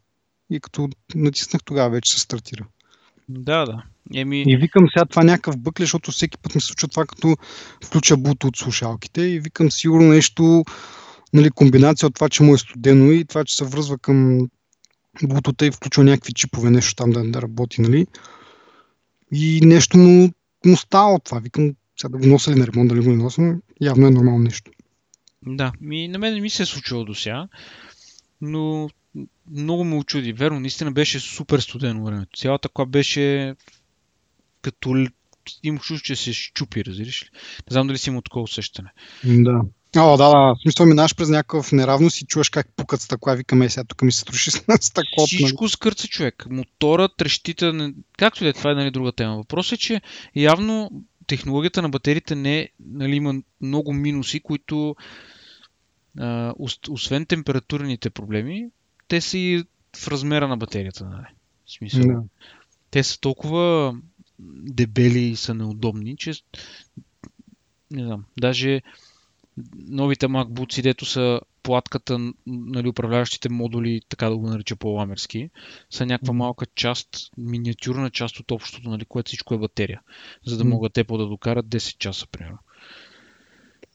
[0.54, 2.66] и като натиснах тогава вече се стартира.
[3.28, 3.82] Да, да.
[4.14, 4.44] Еми...
[4.46, 7.36] И викам сега това някакъв бъкле, защото всеки път ми се случва това, като
[7.84, 10.64] включа буто от слушалките и викам сигурно нещо,
[11.32, 14.48] нали, комбинация от това, че му е студено и това, че се връзва към
[15.22, 18.06] бутота и включва някакви чипове, нещо там да, да работи, нали.
[19.32, 20.30] И нещо му,
[20.66, 21.38] му става от това.
[21.38, 24.10] Викам сега да го нося ли на ремонт, дали го не нося, но явно е
[24.10, 24.70] нормално нещо.
[25.46, 27.48] Да, ми, на мен не ми се е случило до сега,
[28.40, 28.90] но
[29.50, 30.32] много ме очуди.
[30.32, 32.38] Верно, наистина беше супер студено времето.
[32.38, 33.54] Цялата кола беше
[34.62, 35.06] като
[35.62, 37.28] имах чувство, че се щупи, разбираш ли?
[37.70, 38.90] Не знам дали си има такова усещане.
[39.24, 39.60] Да.
[39.96, 40.36] О, да, да.
[40.36, 43.36] В смисъл минаш през някакъв неравност и чуваш как пукат стъкла.
[43.36, 45.26] Викаме, сега тук ми се струши с стъклото.
[45.26, 46.46] Всичко скърца човек.
[46.50, 47.94] Мотора, трещите, не...
[48.18, 49.36] както и да е, това е нали, друга тема.
[49.36, 50.00] Въпросът е, че
[50.34, 50.90] явно
[51.26, 54.96] технологията на батериите не нали, има много минуси, които
[56.18, 56.52] а,
[56.90, 58.68] освен температурните проблеми,
[59.08, 59.64] те са и
[59.96, 61.04] в размера на батерията.
[61.04, 61.26] Нали?
[61.66, 62.06] В смисъл.
[62.06, 62.22] Да.
[62.90, 63.96] Те са толкова
[64.64, 66.32] дебели и са неудобни, че
[67.90, 68.82] не знам, даже
[69.74, 75.50] новите MacBooks, дето са платката, нали, управляващите модули, така да го нарича по-ламерски,
[75.90, 80.00] са някаква малка част, миниатюрна част от общото, нали, което всичко е батерия,
[80.46, 82.58] за да могат те да докарат 10 часа, примерно.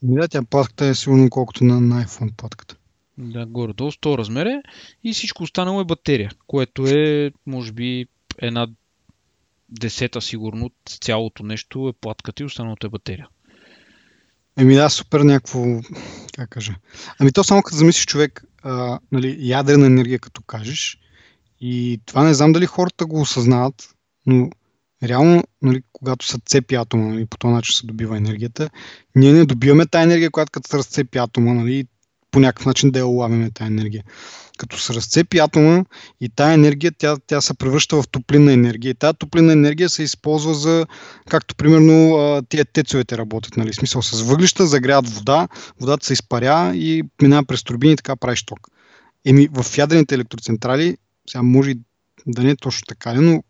[0.02, 2.76] Да, тя платката е сигурно колкото на, на iPhone платката.
[3.18, 4.62] Да, горе-долу 100 размер е
[5.04, 8.06] и всичко останало е батерия, което е, може би,
[8.38, 8.68] една
[9.68, 13.28] десета сигурно от цялото нещо е платката и останалото е батерия.
[14.58, 15.64] Еми да, супер някакво,
[16.34, 16.74] как кажа.
[17.18, 20.98] Ами то само като замислиш човек, а, нали, ядрена енергия като кажеш,
[21.60, 23.94] и това не знам дали хората го осъзнават,
[24.26, 24.50] но
[25.02, 28.70] реално, нали, когато са цепи атома, нали, по този начин се добива енергията,
[29.16, 31.86] ние не добиваме тази енергия, която като се разцепи атома, нали,
[32.30, 34.04] по някакъв начин да я улавяме тази енергия.
[34.58, 35.84] Като се разцепи атома
[36.20, 38.90] и тая енергия, тя, тя се превръща в топлинна енергия.
[38.90, 40.86] И тази топлинна енергия се използва за,
[41.30, 43.72] както примерно тия тецовете работят, нали?
[43.72, 45.48] смисъл с въглища, загряват вода,
[45.80, 48.68] водата се изпаря и минава през турбини и така правиш ток.
[49.24, 50.96] Еми в ядрените електроцентрали,
[51.30, 51.74] сега може
[52.26, 53.42] да не е точно така, но...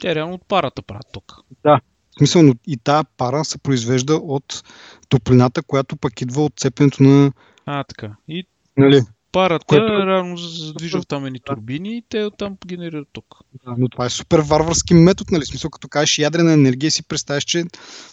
[0.00, 1.32] Те реално от парата правят ток.
[1.64, 1.80] Да,
[2.14, 4.62] в смисъл, но и тази пара се произвежда от
[5.08, 7.32] топлината, която пък идва от цепенето на
[7.66, 8.16] а, така.
[8.28, 8.44] И
[8.76, 9.02] нали?
[9.32, 10.06] парата Което...
[10.06, 13.26] рано задвижва в там едни турбини и те оттам генерират ток.
[13.64, 15.46] Да, но това е супер варварски метод, нали?
[15.46, 17.64] Смисъл, като кажеш ядрена енергия, си представяш, че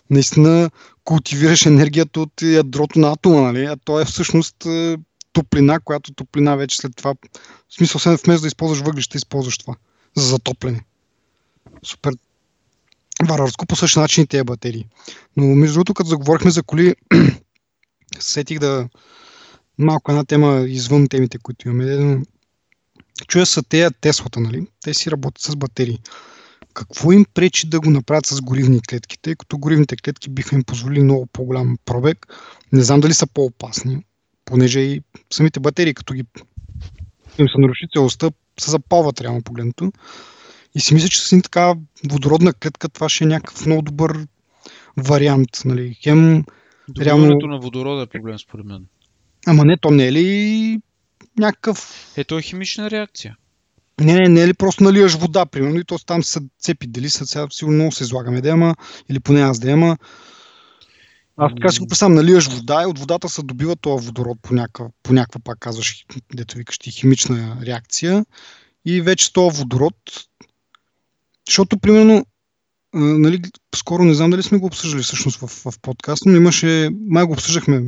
[0.10, 0.70] наистина
[1.04, 3.66] култивираш енергията от ядрото на атома, нали?
[3.66, 4.98] А то е всъщност е,
[5.34, 7.14] топлина, която топлина вече след това...
[7.70, 9.76] В смисъл, вместо да използваш въглища, използваш това
[10.18, 10.86] за затопляне.
[11.84, 12.14] Супер
[13.28, 14.86] варварско по същия начин и тези батерии.
[15.38, 16.96] Но между другото, като заговорихме за коли,
[18.20, 18.90] сетих да,
[19.78, 21.86] малко една тема извън темите, които имаме.
[21.96, 22.22] Но
[23.28, 24.68] чуя са тея Теслата, нали?
[24.84, 26.00] Те си работят с батерии.
[26.74, 30.64] Какво им пречи да го направят с горивни клетки, тъй като горивните клетки биха им
[30.64, 32.28] позволили много по-голям пробег.
[32.72, 34.06] Не знам дали са по-опасни,
[34.46, 35.02] понеже и
[35.34, 36.24] самите батерии, като ги
[37.38, 39.92] им се наруши целостта, се запалват реално погледното.
[40.76, 41.74] И си мисля, че с така
[42.10, 44.28] водородна клетка това ще е някакъв много добър
[44.98, 45.50] вариант.
[45.66, 45.98] Нали.
[46.04, 46.44] Хем,
[46.90, 48.86] Добиването на водорода е проблем според мен.
[49.48, 50.80] Ама не, то не е ли
[51.40, 52.12] някакъв...
[52.18, 53.38] Ето е химична реакция.
[54.00, 56.88] Не, не, не е ли просто наливаш вода, примерно, и то там се цепи.
[56.88, 58.76] Дали са сега сигурно много се излагаме да има,
[59.10, 59.98] или поне аз да има.
[61.38, 64.54] Аз така си го представям, наливаш вода и от водата се добива този водород по
[64.54, 68.26] някаква, по някаква пак казваш, дето викаш ти, химична реакция.
[68.86, 69.96] И вече този водород,
[71.48, 72.26] защото примерно,
[72.94, 73.42] нали,
[73.76, 77.34] скоро не знам дали сме го обсъждали всъщност в, в подкаст, но имаше, май го
[77.34, 77.84] обсъждахме,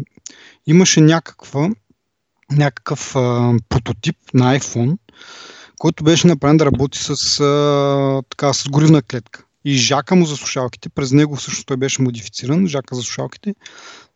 [0.68, 1.70] имаше някаква,
[2.52, 4.98] някакъв а, прототип на iPhone,
[5.80, 9.44] който беше направен да работи с, а, така, с горивна клетка.
[9.66, 13.56] И жака му за слушалките, през него всъщност той беше модифициран, жака за слушалките,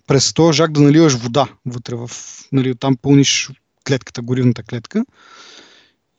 [0.07, 2.09] през този жак да наливаш вода вътре в,
[2.51, 3.51] нали, там пълниш
[3.87, 5.05] клетката, горивната клетка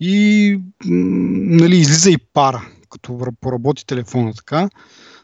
[0.00, 4.68] и нали, излиза и пара, като поработи телефона така.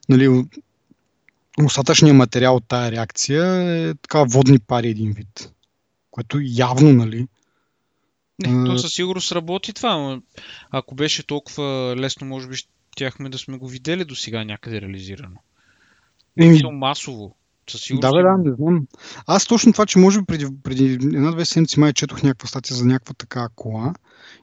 [0.09, 0.44] Нали,
[1.62, 3.44] остатъчният материал от тая реакция
[3.88, 5.52] е така водни пари един вид,
[6.11, 7.26] което явно, нали,
[8.38, 10.22] не, то със сигурност работи това, но
[10.70, 12.57] ако беше толкова лесно, може би
[12.96, 15.36] щяхме да сме го видели до сега някъде реализирано.
[16.40, 16.61] Еми...
[16.61, 17.36] То масово.
[17.70, 18.12] Със сигурност.
[18.12, 18.86] Да, бе, да, не знам.
[19.26, 22.84] Аз точно това, че може би преди, преди една-две седмици май четох някаква статия за
[22.84, 23.94] някаква така кола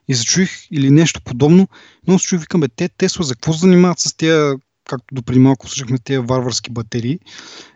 [0.08, 1.68] и зачуих или нещо подобно,
[2.06, 5.38] но се чуих, викам, бе, те Тесла за какво занимават с тези както до преди
[5.38, 7.18] малко слушахме тези варварски батерии,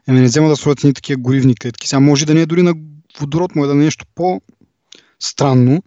[0.08, 1.88] еми не взема да сложат ни такива горивни клетки.
[1.88, 2.74] Сега може да не е дори на
[3.20, 5.82] водород, може да е нещо по-странно.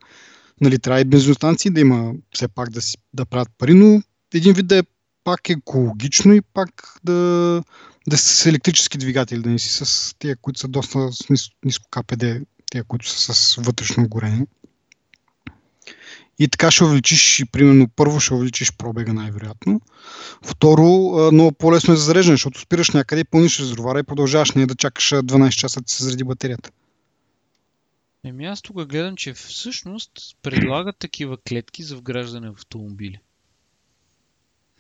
[0.62, 4.02] Нали, трябва и бензиностанции да има все пак да, си, да правят пари, но
[4.34, 4.84] един вид да е
[5.24, 7.14] пак екологично и пак да,
[8.08, 12.24] да с електрически двигатели, да не си с тия, които са доста с ниско, КПД,
[12.72, 14.46] тия, които са с вътрешно горене.
[16.40, 19.82] И така ще увеличиш, и примерно първо ще увеличиш пробега най-вероятно.
[20.46, 20.84] Второ,
[21.32, 25.10] много по-лесно е за зареждане, защото спираш някъде, пълниш резервуара и продължаваш не да чакаш
[25.10, 26.72] 12 часа да ти се заради батерията.
[28.24, 30.12] Еми аз тук гледам, че всъщност
[30.42, 33.20] предлагат такива клетки за вграждане в автомобили.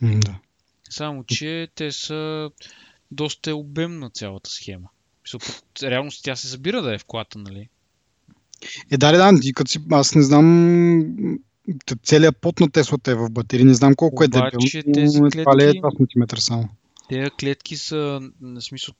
[0.01, 0.39] Да.
[0.89, 2.49] Само, че те са
[3.11, 4.89] доста обемна цялата схема.
[5.83, 7.69] Реално тя се събира да е в колата, нали?
[8.91, 11.39] Е, да, да, ти като си, аз не знам
[12.03, 15.29] целият пот на Теслата е в батерии, не знам колко Обаче, е дебел, тези но
[15.29, 16.69] това ли е клетки- 2 см само.
[17.09, 18.95] Тези клетки са, на смисъл,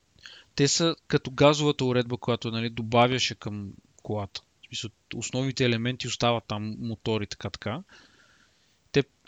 [0.55, 3.69] те са като газовата уредба, която нали, добавяше към
[4.03, 4.41] колата.
[4.61, 7.81] В смисъл, основните елементи остават там, мотори, така, така.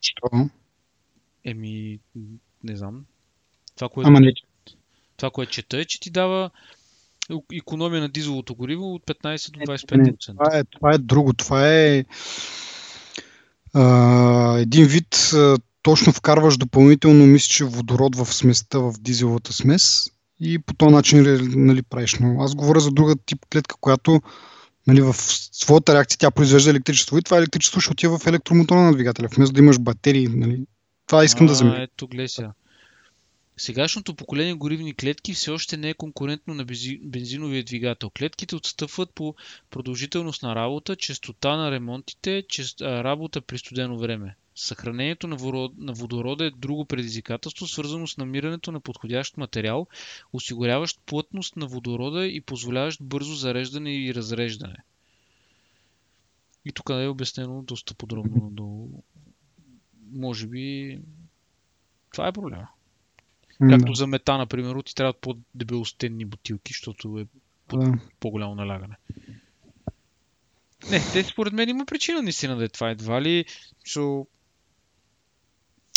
[0.02, 0.50] Що?
[1.44, 2.00] Еми,
[2.64, 3.06] не знам.
[3.76, 4.34] Това, което, Ама не,
[5.18, 6.50] това, което чета е, че ти дава
[7.54, 10.28] економия на дизелото гориво от 15 до не, 25%.
[10.28, 11.34] това, е, това е друго.
[11.34, 12.06] Това е
[13.74, 20.12] а, един вид, а, точно вкарваш допълнително, мисля, че водород в сместа, в дизеловата смес
[20.40, 22.18] и по този начин нали, правиш.
[22.20, 24.22] Но аз говоря за друга тип клетка, която
[24.88, 25.16] нали, в
[25.52, 29.54] своята реакция тя произвежда електричество и това електричество ще отива в електромотора на двигателя, вместо
[29.54, 30.28] да имаш батерии.
[30.28, 30.66] Нали.
[31.08, 31.84] Това искам да А, замеря.
[31.84, 32.52] Ето, сега.
[33.58, 38.10] Сегашното поколение горивни клетки все още не е конкурентно на бензи- бензиновия двигател.
[38.10, 39.36] Клетките отстъпват по
[39.70, 42.44] продължителност на работа, честота на ремонтите,
[42.82, 44.36] работа при студено време.
[44.56, 45.38] Съхранението на,
[45.94, 49.88] водорода е друго предизвикателство, свързано с намирането на подходящ материал,
[50.34, 54.78] осигуряващ плътност на водорода и позволяващ бързо зареждане и разреждане.
[56.66, 58.50] И тук е обяснено доста подробно.
[58.52, 58.88] До...
[60.12, 61.00] Може би
[62.12, 62.68] това е проблема.
[63.70, 67.26] Както за мета, например, ти трябват по-дебелостенни бутилки, защото е
[67.78, 67.94] да.
[68.20, 68.96] по-голямо налягане.
[70.90, 72.90] Не, те според мен има причина наистина да е това.
[72.90, 73.46] Едва ли,
[73.86, 74.28] шо...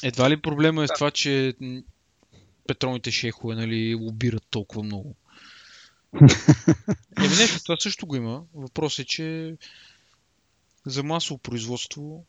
[0.02, 1.54] едва ли проблема е с това, че
[2.66, 5.14] петролните шейхове нали, лобират толкова много.
[7.18, 8.44] Еми не, това също го има.
[8.54, 9.56] Въпрос е, че
[10.86, 12.24] за масово производство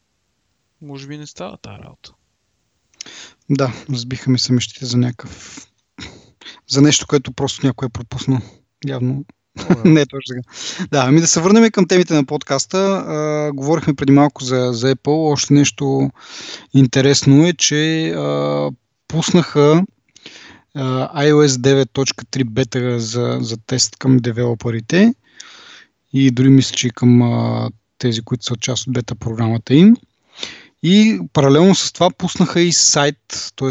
[0.82, 2.14] може би не става тази работа.
[3.49, 5.68] Да, разбиха ми се мечтите за някакъв...
[6.70, 8.39] За нещо, което просто някой е пропуснал.
[8.88, 9.26] Явно
[9.86, 10.88] не е точно така.
[10.91, 12.78] Да, ами да се върнем към темите на подкаста.
[12.78, 15.32] А, говорихме преди малко за, за Apple.
[15.32, 16.10] Още нещо
[16.74, 18.70] интересно е, че а,
[19.08, 19.84] пуснаха
[20.76, 25.14] а, iOS 9.3 бета за, за тест към девелоперите
[26.14, 29.95] и дори мисля, че и към а, тези, които са част от бета програмата им.
[30.84, 33.70] И паралелно с това пуснаха и сайт, т.е.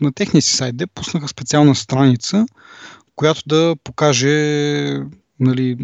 [0.00, 2.46] на техния си сайт, де пуснаха специална страница,
[3.16, 4.98] която да покаже
[5.40, 5.76] нали,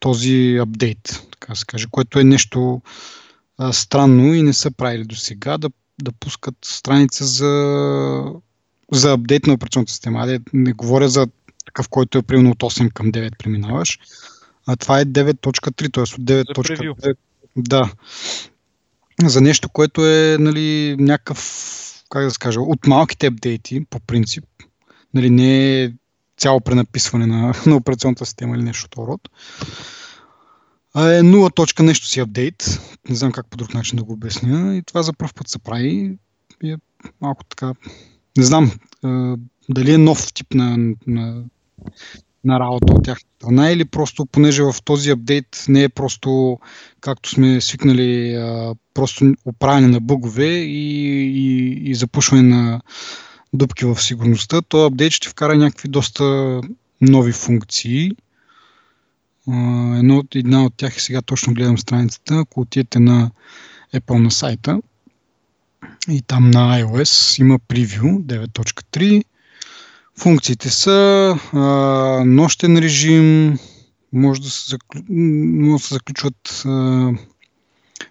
[0.00, 2.82] този апдейт, така се каже, което е нещо
[3.58, 5.70] а, странно и не са правили до сега да,
[6.02, 8.24] да пускат страница за,
[8.92, 10.26] за апдейт на операционната система.
[10.26, 11.26] Не, не говоря за
[11.66, 13.98] такъв, който е примерно от 8 към 9 преминаваш.
[14.66, 16.02] А това е 9.3, т.е.
[16.02, 17.16] от 9.9.
[17.56, 17.92] Да.
[19.24, 21.38] За нещо, което е нали, някакъв,
[22.10, 24.44] как да скажа, от малките апдейти, по принцип.
[25.14, 25.92] Нали, не е
[26.36, 29.28] цяло пренаписване на, на операционната система или нещо от род.
[30.94, 32.80] А е 0 точка нещо си апдейт.
[33.08, 34.76] Не знам как по друг начин да го обясня.
[34.76, 36.18] И това за първ път се прави.
[36.62, 36.76] И е
[37.20, 37.74] малко така...
[38.36, 38.72] Не знам
[39.68, 41.44] дали е нов тип на, на
[42.44, 46.58] на работа от тяхната страна или просто, понеже в този апдейт не е просто,
[47.00, 48.38] както сме свикнали,
[48.94, 52.80] просто оправяне на бъгове и, и, и запушване на
[53.52, 56.60] дупки в сигурността, то апдейт ще вкара някакви доста
[57.00, 58.10] нови функции.
[59.96, 62.38] Едно, една от тях е сега точно гледам страницата.
[62.38, 63.30] Ако отидете на
[63.94, 64.80] Apple на сайта
[66.08, 69.24] и там на iOS има превю 9.3
[70.18, 71.58] Функциите са а,
[72.26, 73.58] нощен режим,
[74.12, 75.00] може да се, заклю...
[75.08, 77.10] може да се заключват а,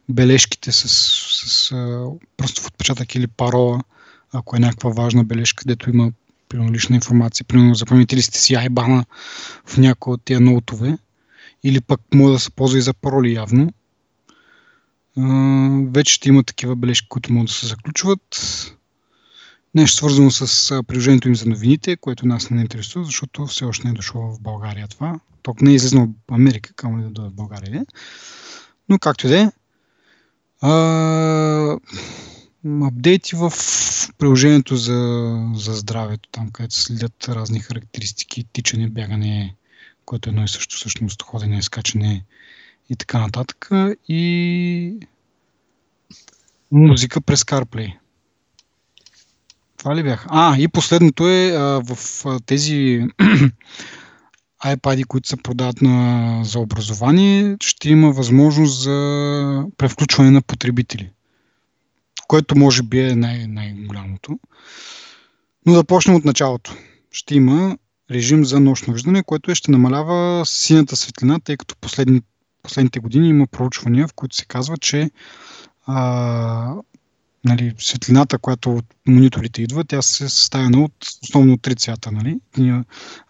[0.09, 2.05] бележките с, с а,
[2.37, 3.81] пръстов отпечатък или парола,
[4.33, 6.11] ако е някаква важна бележка, където има
[6.49, 7.45] примерно, лична информация.
[7.45, 9.05] Примерно запаметили сте си айбана
[9.65, 10.97] в някои от тия ноутове
[11.63, 13.73] или пък може да се ползва и за пароли явно.
[15.17, 15.23] А,
[15.93, 18.21] вече ще има такива бележки, които могат да се заключват.
[19.77, 23.91] Нещо свързано с приложението им за новините, което нас не интересува, защото все още не
[23.91, 25.19] е дошло в България това.
[25.43, 27.85] Ток не е излезнал в Америка, камо ли да дойде в България.
[28.89, 29.51] Но както и да е.
[32.83, 33.51] Апдейти в
[34.17, 39.55] приложението за, за здравето, там където следят разни характеристики, тичане, бягане,
[40.05, 42.25] което е едно и също всъщност, ходене, скачане
[42.89, 43.69] и така нататък.
[44.07, 44.99] И
[46.71, 47.97] музика през CarPlay.
[49.77, 50.25] Това ли бях?
[50.29, 53.03] А, и последното е а, в а, тези
[54.65, 61.11] iPad, които се продават на, за образование, ще има възможност за превключване на потребители,
[62.27, 64.39] което може би е най- най-голямото.
[65.65, 66.75] Но да почнем от началото.
[67.11, 67.77] Ще има
[68.11, 72.21] режим за нощно виждане, което е, ще намалява синята светлина, тъй като последни,
[72.63, 75.11] последните години има проучвания, в които се казва, че
[75.85, 76.73] а,
[77.47, 80.93] нали, светлината, която от мониторите идва, тя се съставена от
[81.23, 82.11] основно три цвята.
[82.11, 82.39] Нали?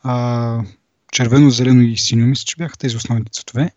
[0.03, 0.63] А,
[1.11, 3.71] червено, зелено и синьо, мисля, че бяха тези основните цветове.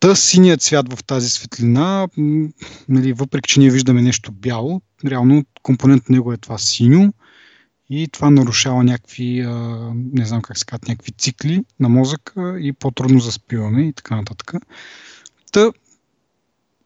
[0.00, 2.08] Та синият цвят в тази светлина,
[2.88, 7.12] нали, въпреки че ние виждаме нещо бяло, реално компонент на него е това синьо
[7.90, 9.46] и това нарушава някакви,
[9.94, 14.52] не знам как се казват, някакви цикли на мозъка и по-трудно заспиваме и така нататък.
[15.52, 15.70] Та,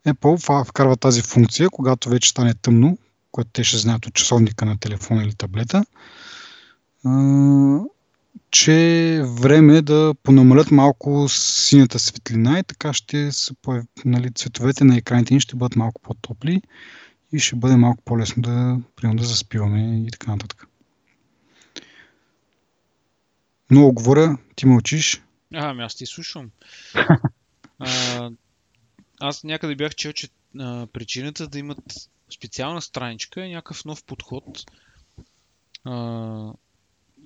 [0.07, 2.99] Apple вкарва тази функция, когато вече стане тъмно,
[3.33, 5.85] което те ще знаят от часовника на телефона или таблета,
[8.51, 13.85] че е време да понамалят малко синята светлина и така ще се появ...
[14.05, 16.63] нали, цветовете на екраните ни ще бъдат малко по-топли
[17.33, 20.67] и ще бъде малко по-лесно да, примерно, да заспиваме и така нататък.
[23.71, 25.23] Много говоря, ти мълчиш.
[25.55, 26.51] А, ами аз ти слушам.
[27.79, 28.31] а,
[29.21, 31.79] аз някъде бях чел, че а, причината да имат
[32.35, 34.45] специална страничка е някакъв нов подход
[35.85, 36.53] а,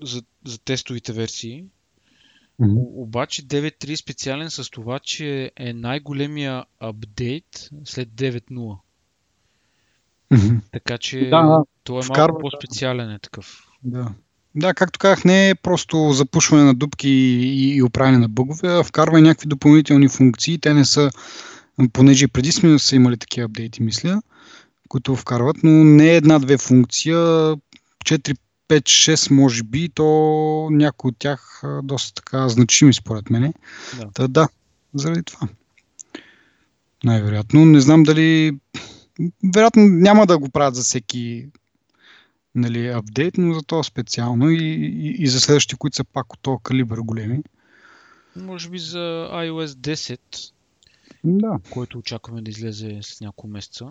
[0.03, 1.64] за, за тестовите версии.
[2.61, 2.84] Mm-hmm.
[2.95, 8.76] Обаче 9.3 е специален с това, че е най-големия апдейт след 9.0.
[10.32, 10.61] Mm-hmm.
[10.72, 11.64] Така че да, да.
[11.84, 13.66] той е Вкарва, малко по-специален е такъв.
[13.82, 14.14] Да.
[14.57, 18.84] Да, както казах, не е просто запушване на дупки и, и оправяне на бъгове, а
[18.84, 20.59] вкарва и някакви допълнителни функции.
[20.59, 21.11] Те не са
[21.93, 24.22] понеже преди сме са имали такива апдейти, мисля,
[24.89, 28.37] които вкарват, но не една-две функция, 4,
[28.68, 33.55] 5, 6 може би, то някои от тях доста така значими според мене.
[33.99, 34.11] Да.
[34.14, 34.49] Та, да,
[34.95, 35.49] заради това.
[37.05, 37.64] Най-вероятно.
[37.64, 38.59] Не знам дали...
[39.55, 41.47] Вероятно няма да го правят за всеки
[42.55, 46.41] нали, апдейт, но за това специално и, и, и за следващите, които са пак от
[46.43, 47.43] този калибър големи.
[48.37, 50.18] Може би за iOS 10
[51.25, 51.59] да.
[51.70, 53.87] който очакваме да излезе след няколко месеца.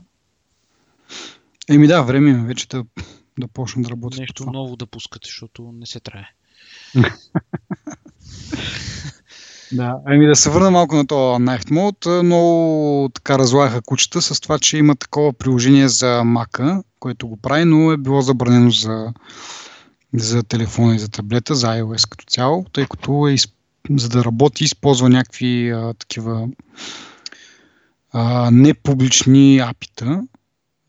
[1.70, 2.86] Еми да, време е вече да,
[3.40, 4.22] да почнем да работим.
[4.22, 6.26] Нещо ново да пускате, защото не се трае.
[9.72, 12.22] да, ами да се върна малко на този Night Mode.
[12.22, 17.66] Много така разлагаха кучета с това, че има такова приложение за Mac, което го прави,
[17.66, 19.14] но е било забранено за,
[20.14, 23.36] за телефона и за таблета, за iOS като цяло, тъй като е,
[23.90, 26.48] за да работи използва някакви а, такива
[28.14, 30.28] а, непублични апита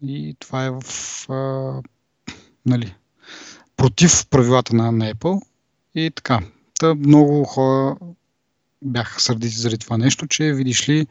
[0.03, 0.83] и това е в
[1.33, 1.83] а,
[2.67, 2.95] нали,
[3.77, 5.43] против правилата на, на Apple
[5.95, 6.41] и така.
[6.81, 7.97] Та много хора
[8.83, 11.07] бяха сърдити заради това нещо, че видиш ли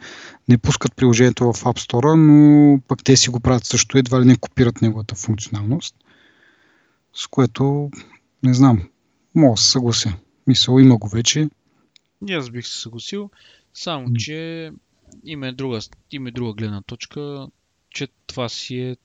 [0.50, 4.26] не пускат приложението в App Store, но пък те си го правят също, едва ли
[4.26, 5.96] не копират неговата функционалност,
[7.14, 7.92] с което
[8.44, 8.90] не знам,
[9.36, 10.14] мога да се съглася.
[10.48, 11.50] Мисъл, има го вече.
[12.28, 13.30] И аз бих се съгласил,
[13.74, 14.72] само че
[15.24, 15.80] има друга,
[16.12, 17.48] има друга гледна точка,
[17.90, 18.96] че това си е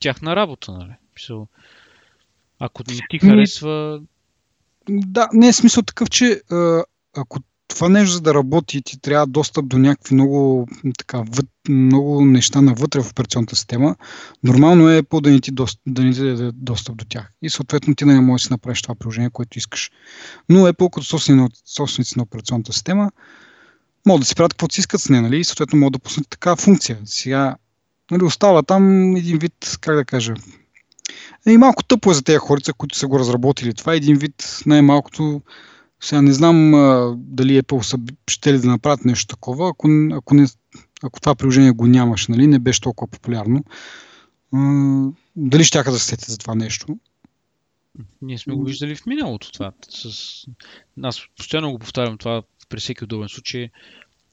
[0.00, 0.92] тяхна работа, нали?
[1.14, 1.48] Мисъл,
[2.58, 4.02] ако не ти харесва...
[4.90, 6.42] Да, не е смисъл такъв, че
[7.16, 10.68] ако това нещо за да работи, ти трябва достъп до някакви много,
[10.98, 13.96] така, въд, много неща навътре в операционната система.
[14.44, 17.32] Нормално е по да не ти, дост, да не ти даде достъп до тях.
[17.42, 19.90] И съответно ти не можеш да си направиш това приложение, което искаш.
[20.48, 21.06] Но Apple като
[21.64, 23.10] собственици на операционната система
[24.08, 25.40] могат да си правят каквото си искат с нея, нали?
[25.40, 26.98] И съответно могат да пуснат такава функция.
[27.04, 27.56] Сега
[28.10, 30.34] нали, остава там един вид, как да кажа,
[31.46, 33.74] и малко тъпо е за тези хорица, които са го разработили.
[33.74, 35.42] Това е един вид най-малкото
[36.00, 37.98] сега не знам а, дали Apple са
[38.30, 40.46] ще ли да направят нещо такова, ако, ако, не,
[41.02, 43.64] ако това приложение го нямаше, нали, не беше толкова популярно.
[44.54, 44.58] А,
[45.36, 46.98] дали ще да се сетят за това нещо?
[48.22, 49.72] Ние сме го виждали в миналото това.
[49.88, 50.10] С...
[51.02, 53.70] Аз постоянно го повтарям това при всеки удобен случай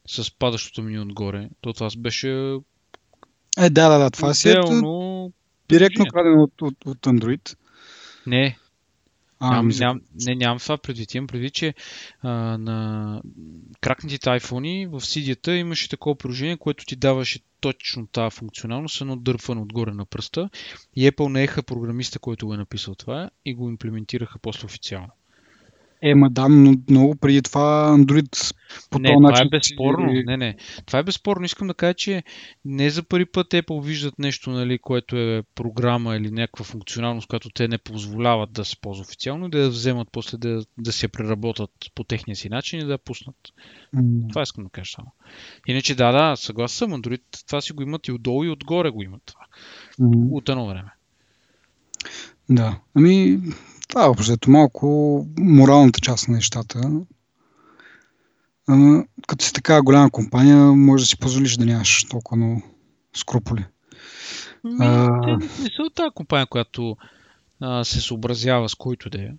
[0.07, 1.49] с падащото ми отгоре.
[1.61, 2.59] То това беше
[3.57, 4.11] е, да, да, да.
[4.11, 4.61] Това си е
[5.69, 7.57] директно крадено от, от, от Android.
[8.27, 8.57] Не,
[9.39, 11.13] а, ням, ням, не, нямам това предвид.
[11.13, 11.73] Имам предвид, че
[12.21, 13.21] а, на
[13.81, 19.61] кракнатите iPhone в cd имаше такова приложение, което ти даваше точно тази функционалност, едно дърпване
[19.61, 20.49] отгоре на пръста.
[20.95, 25.09] И Apple наеха програмиста, който го е написал това и го имплементираха после официално.
[26.01, 28.55] Е, ма да, но много преди това Android
[28.89, 29.47] по не, този това начин...
[29.47, 30.11] е безспорно.
[30.11, 30.23] Си...
[30.25, 30.55] Не, не.
[30.85, 31.45] Това е безспорно.
[31.45, 32.23] Искам да кажа, че
[32.65, 37.49] не за първи път Apple виждат нещо, нали, което е програма или някаква функционалност, която
[37.49, 41.71] те не позволяват да се ползва официално, да я вземат после да, да се преработат
[41.95, 43.35] по техния си начин и да я пуснат.
[43.95, 44.29] Mm.
[44.29, 45.11] Това искам да кажа само.
[45.67, 49.03] Иначе да, да, съгласен съм, Android това си го имат и отдолу и отгоре го
[49.03, 49.45] имат това.
[49.99, 50.31] Mm.
[50.31, 50.89] От едно време.
[52.49, 52.79] Да.
[52.95, 53.39] Ами,
[53.95, 54.87] това е общо малко
[55.39, 56.81] моралната част на нещата.
[58.67, 62.61] Ама, като си такава голяма компания, може да си позволиш да нямаш толкова много
[63.13, 63.65] скруполи.
[64.79, 65.09] А...
[65.37, 66.97] Не са от тази компания, която
[67.59, 69.29] а, се съобразява с който да е.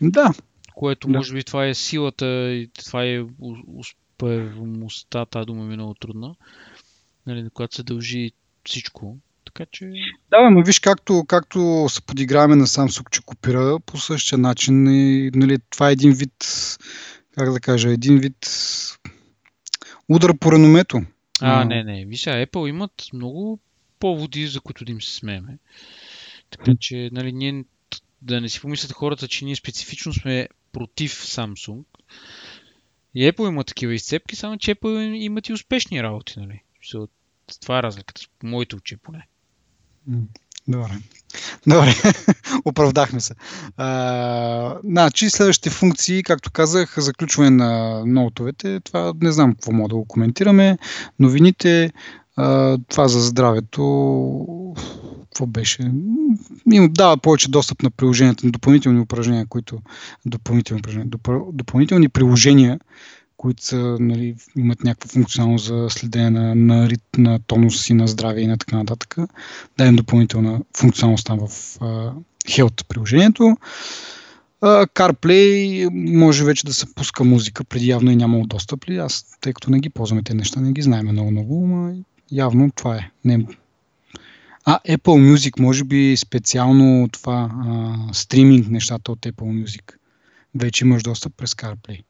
[0.00, 0.32] Да.
[0.74, 1.18] Което да.
[1.18, 3.24] може би това е силата и това е
[3.76, 6.34] успеваемостта, тази дума ми е много трудна,
[7.26, 8.32] нали, която се дължи
[8.66, 9.16] всичко.
[9.58, 9.90] Така че...
[10.30, 14.86] Да, но виж както, както се подиграваме на Samsung, че копира по същия начин.
[14.86, 16.46] И, нали, това е един вид,
[17.34, 18.48] как да кажа, един вид
[20.08, 21.02] удар по реномето.
[21.40, 22.04] А, не, не.
[22.04, 23.58] Виж, Apple имат много
[23.98, 25.58] поводи, за които да им се смееме.
[26.50, 27.64] Така че, нали, ние
[28.22, 31.84] да не си помислят хората, че ние специфично сме против Samsung.
[33.14, 36.62] И Apple има такива изцепки, само че Apple имат и успешни работи, нали?
[37.60, 39.26] Това е разликата, моите очи поне.
[40.68, 40.92] Добре.
[41.66, 41.94] Добре,
[42.64, 43.34] оправдахме се.
[43.76, 49.94] А, значи, следващите функции, както казах, заключване на ноутовете, това не знам какво мога да
[49.94, 50.78] го коментираме.
[51.18, 51.92] Новините,
[52.36, 54.74] а, това за здравето,
[55.22, 55.92] какво беше?
[56.72, 59.78] Им дава повече достъп на приложенията, на допълнителни упражнения, които
[60.26, 61.10] допълнителни, упражнения,
[61.52, 62.78] допълнителни приложения,
[63.38, 68.08] които са, нали, имат някаква функционалност за следение на, на, рит, на тонус и на
[68.08, 69.16] здраве и на така нататък.
[69.78, 72.12] Даем допълнителна функционалност там в uh,
[72.46, 73.42] Health приложението.
[74.62, 78.96] Uh, CarPlay може вече да се пуска музика, преди явно е нямало достъп ли.
[78.96, 81.96] Аз, тъй като не ги ползваме тези неща, не ги знаем много-много, но
[82.32, 83.10] явно това е.
[83.24, 83.46] Не...
[84.64, 89.92] А, Apple Music, може би специално това uh, стриминг нещата от Apple Music.
[90.54, 92.02] Вече имаш достъп през CarPlay.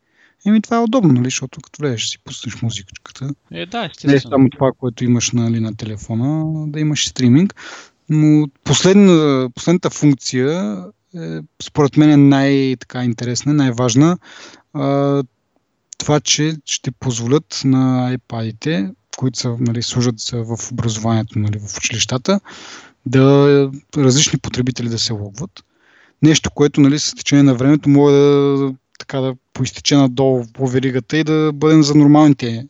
[0.49, 3.31] Еми това е удобно, нали, защото като влезеш си пуснеш музикачката.
[3.53, 4.13] Е, да, естествено.
[4.13, 7.55] Не е само това, което имаш нали, на телефона, да имаш стриминг.
[8.09, 10.77] Но последна, последната функция
[11.15, 14.19] е, според мен е най-интересна, най-важна.
[14.73, 15.23] А,
[15.99, 22.41] това, че ще позволят на iPad-ите, които са, нали, служат в образованието нали, в училищата,
[23.07, 25.65] да различни потребители да се логват.
[26.23, 31.19] Нещо, което нали, с течение на времето може да така да поизтече надолу по веригата
[31.19, 32.67] и да бъдем за нормалните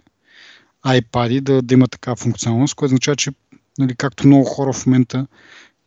[0.86, 3.30] iPad, да, да има такава функционалност, което означава, че
[3.78, 5.26] нали, както много хора в момента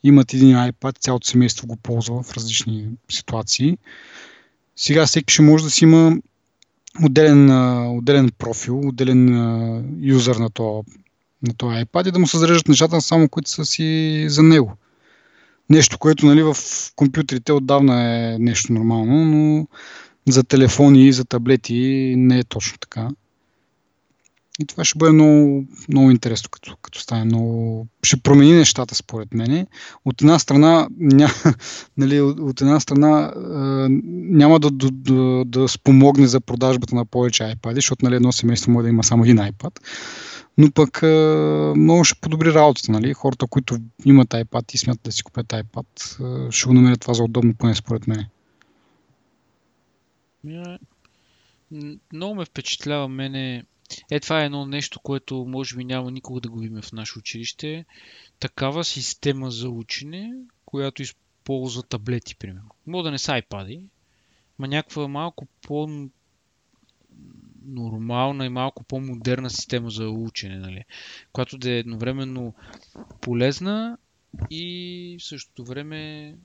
[0.04, 3.78] имат един iPad, цялото семейство го ползва в различни ситуации.
[4.76, 6.18] Сега всеки ще може да си има
[7.04, 7.50] отделен,
[7.98, 10.84] отделен профил, отделен юзър на то,
[11.48, 14.74] на този iPad и да му се зареждат нещата само, които са си за него.
[15.70, 16.56] Нещо, което нали, в
[16.96, 19.68] компютрите отдавна е нещо нормално, но
[20.32, 23.10] за телефони и за таблети не е точно така.
[24.60, 27.88] И това ще бъде много, много интересно, като, като стане много...
[28.04, 29.68] Ще промени нещата, според мен.
[30.06, 31.30] От една страна, ня,
[31.98, 33.34] нали, от една страна
[34.10, 38.72] няма да, да, да, да спомогне за продажбата на повече iPad, защото нали, едно семейство
[38.72, 39.80] може да има само един iPad.
[40.58, 41.02] Но пък
[41.78, 42.92] много ще подобри работата.
[42.92, 43.14] Нали?
[43.14, 45.86] Хората, които имат iPad и смятат да си купят iPad,
[46.52, 48.26] ще го намерят това за удобно, поне според мен.
[52.14, 53.64] Много ме впечатлява мене
[54.12, 57.20] е, това е едно нещо, което може би няма никога да го видим в наше
[57.20, 57.86] училище.
[58.40, 60.34] Такава система за учене,
[60.66, 62.70] която използва таблети, примерно.
[62.88, 63.82] Може да не са iPad,
[64.60, 66.08] но някаква малко по
[67.66, 70.84] нормална и малко по-модерна система за учене, нали?
[71.34, 72.54] която да е едновременно
[73.22, 73.98] полезна
[74.50, 76.36] и в същото време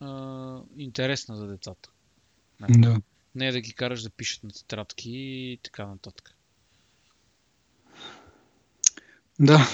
[0.00, 1.90] а, интересна за децата.
[2.60, 2.80] Нали?
[2.80, 3.00] Да.
[3.34, 6.34] Не е да ги караш да пишат на тетрадки и така нататък.
[9.40, 9.68] Да.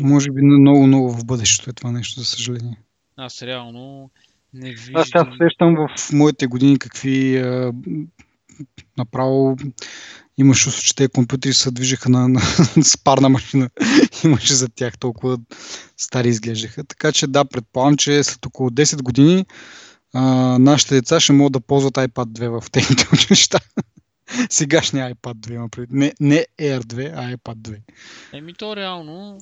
[0.00, 2.78] Може би много, много в бъдещето е това нещо, за съжаление.
[3.16, 4.10] Аз реално
[4.54, 4.96] не виждам...
[4.96, 7.72] Аз сега сещам в моите години какви а,
[8.98, 9.56] направо
[10.38, 12.40] имаше че те компютри се движеха на, на,
[12.82, 13.70] с парна машина.
[14.24, 15.38] имаше за тях толкова
[15.96, 16.84] стари изглеждаха.
[16.84, 19.46] Така че да, предполагам, че след около 10 години
[20.58, 23.60] нашите деца ще могат да ползват iPad 2 в техните училища.
[24.50, 25.94] Сегашния iPad 2 има преди.
[25.94, 27.80] Не, не Air 2, а iPad 2.
[28.32, 29.40] Еми то реално,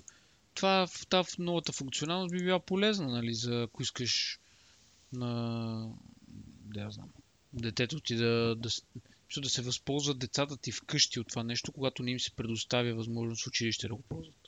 [0.54, 4.38] това, в новата функционалност би била полезна, нали, за ако искаш
[5.12, 5.88] на...
[6.64, 7.08] Да, знам.
[7.52, 8.68] Детето ти да, да,
[9.36, 13.46] да се възползват децата ти вкъщи от това нещо, когато не им се предоставя възможност
[13.46, 14.41] училище да го ползват.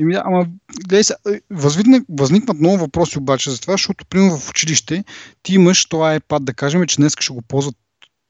[0.00, 0.46] Еми да, ама
[0.80, 1.14] гледай се,
[1.50, 5.04] възникнат, възникват много въпроси обаче за това, защото примерно в училище
[5.42, 7.76] ти имаш това iPad, да кажем, че днес ще го ползват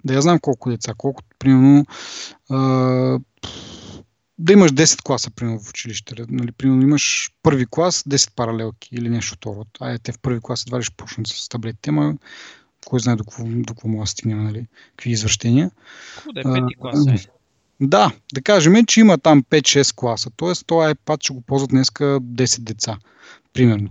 [0.04, 1.86] да я знам колко деца, колкото, примерно,
[2.50, 2.58] а,
[4.38, 6.14] да имаш 10 класа, примерно, в училище.
[6.28, 9.64] Нали, примерно имаш първи клас, 10 паралелки или нещо второ.
[9.80, 12.14] Ай, те в първи клас едва ли ще почнат с таблетите, ама
[12.86, 15.70] кой знае до какво, до какво може да стигнем, нали, какви извращения.
[16.34, 17.26] Да е пети клас, е.
[17.80, 20.30] Да, да кажем, че има там 5-6 класа.
[20.36, 22.98] Тоест, този iPad ще го ползват днеска 10 деца,
[23.52, 23.88] примерно.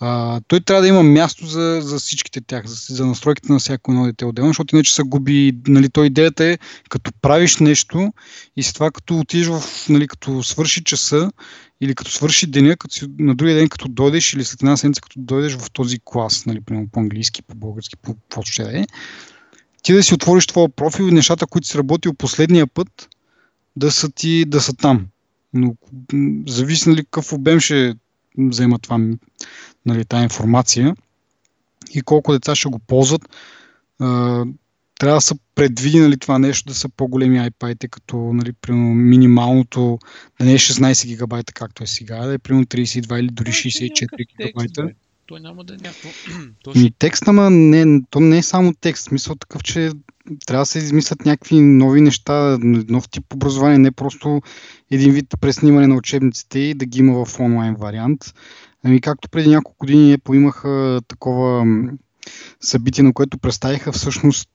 [0.00, 3.92] А, той трябва да има място за, за всичките тях, за, за настройките на всяко
[3.92, 5.52] едно дете отделно, защото иначе се губи.
[5.68, 6.58] Нали, той идеята е,
[6.88, 8.12] като правиш нещо
[8.56, 11.30] и с това като отидеш в, нали, като свърши часа
[11.80, 15.00] или като свърши деня, като си, на другия ден като дойдеш или след една седмица
[15.00, 16.60] като дойдеш в този клас, нали,
[16.92, 18.84] по-английски, по-български, по каквото ще да е,
[19.84, 23.08] ти да си отвориш твоя профил и нещата, които си работил последния път,
[23.76, 25.06] да са ти, да са там.
[25.52, 25.74] Но
[26.48, 27.94] зависи нали, какъв обем ще
[28.38, 28.98] взема това,
[29.86, 30.94] нали, тази информация
[31.94, 33.22] и колко деца ще го ползват.
[33.98, 34.44] А,
[34.98, 39.98] трябва да са предвиди нали, това нещо да са по-големи iPad, като нали, примерно, минималното
[40.40, 44.26] да не е 16 гигабайта, както е сега, да е примерно 32 или дори 64
[44.38, 44.88] гигабайта.
[45.26, 46.08] Той няма да е някакво...
[46.80, 49.04] Ми текст, ама не, то не е само текст.
[49.04, 49.90] Смисъл такъв, че
[50.46, 54.42] трябва да се измислят някакви нови неща, нов тип образование, не просто
[54.90, 58.34] един вид преснимане на учебниците и да ги има в онлайн вариант.
[58.84, 61.66] Ами, както преди няколко години поимаха такова
[62.60, 64.48] събитие, на което представиха всъщност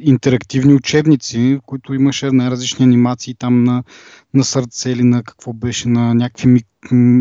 [0.00, 3.82] интерактивни учебници, които имаше най-различни анимации там на,
[4.34, 6.66] на сърце или на какво беше, на някакви мик,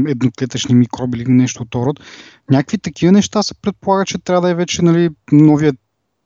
[0.08, 2.00] едноклетъчни микроби или нещо от род.
[2.52, 5.76] Някакви такива неща се предполага, че трябва да е вече нали, новият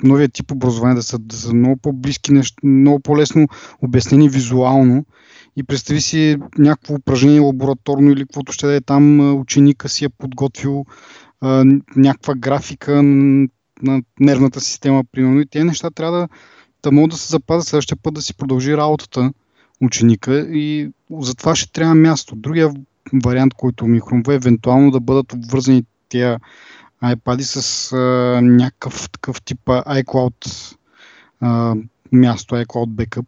[0.03, 2.31] новия тип образование да са, да са много по-близки,
[2.63, 3.47] много по-лесно
[3.81, 5.05] обяснени визуално
[5.55, 10.09] и представи си някакво упражнение лабораторно или каквото ще да е там, ученика си е
[10.09, 10.85] подготвил
[11.95, 16.27] някаква графика на нервната система, примерно, и тези неща трябва да,
[16.83, 19.33] да могат да се запазят следващия път да си продължи работата
[19.81, 22.35] ученика и затова ще трябва място.
[22.35, 22.73] Другия
[23.25, 26.39] вариант, който ми хрумва е евентуално да бъдат обвързани тия
[27.03, 30.75] iPad с а, някакъв такъв тип iCloud
[31.41, 31.75] а,
[32.11, 33.25] място, iCloud Backup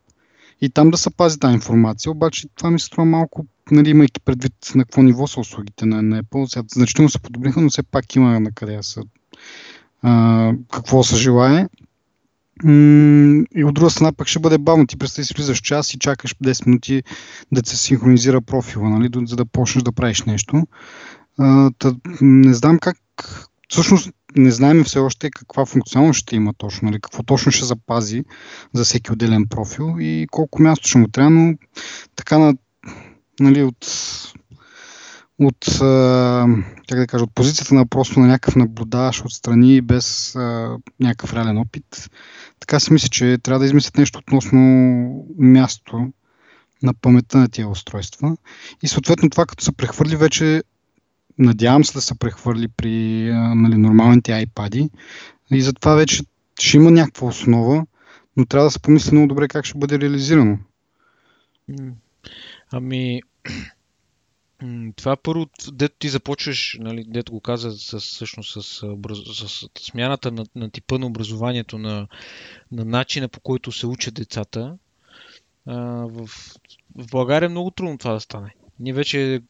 [0.61, 2.11] и там да се пази тази информация.
[2.11, 6.01] Обаче това ми се струва малко, нали, имайки предвид на какво ниво са услугите на,
[6.01, 6.45] на Apple.
[6.45, 9.03] Сега значително се подобриха, но все пак има на къде са
[10.01, 11.67] а, какво се желае.
[13.55, 14.87] И от друга страна пък ще бъде бавно.
[14.87, 17.03] Ти представи си влизаш час и чакаш 10 минути
[17.51, 20.67] да се синхронизира профила, нали, за да почнеш да правиш нещо.
[21.37, 22.97] А, тъ, не знам как
[23.69, 28.23] Всъщност, не знаем все още каква функционалност ще има точно, нали, какво точно ще запази
[28.73, 31.53] за всеки отделен профил и колко място ще му трябва, но
[32.15, 32.53] така на,
[33.39, 33.87] нали, от,
[35.39, 35.65] от,
[36.89, 41.57] как да кажа, от позицията на просто на някакъв наблюдаващ отстрани без а, някакъв реален
[41.57, 42.09] опит.
[42.59, 44.59] Така си мисля, че трябва да измислят нещо относно
[45.37, 46.13] място
[46.83, 48.37] на паметта на тия устройства.
[48.83, 50.63] И съответно това, като се прехвърли вече,
[51.39, 54.89] надявам се да се прехвърли при а, нали, нормалните iPad.
[55.51, 56.23] И затова вече
[56.59, 57.85] ще има някаква основа,
[58.37, 60.57] но трябва да се помисли много добре как ще бъде реализирано.
[62.71, 63.21] Ами,
[64.95, 70.31] това първо, дето ти започваш, нали, дето го каза с, всъщност с, с, с смяната
[70.31, 72.07] на, на типа на образованието, на,
[72.71, 74.77] на начина по който се учат децата,
[75.65, 75.75] а,
[76.07, 76.27] в,
[76.95, 78.55] в България е много трудно това да стане.
[78.79, 79.41] Ние вече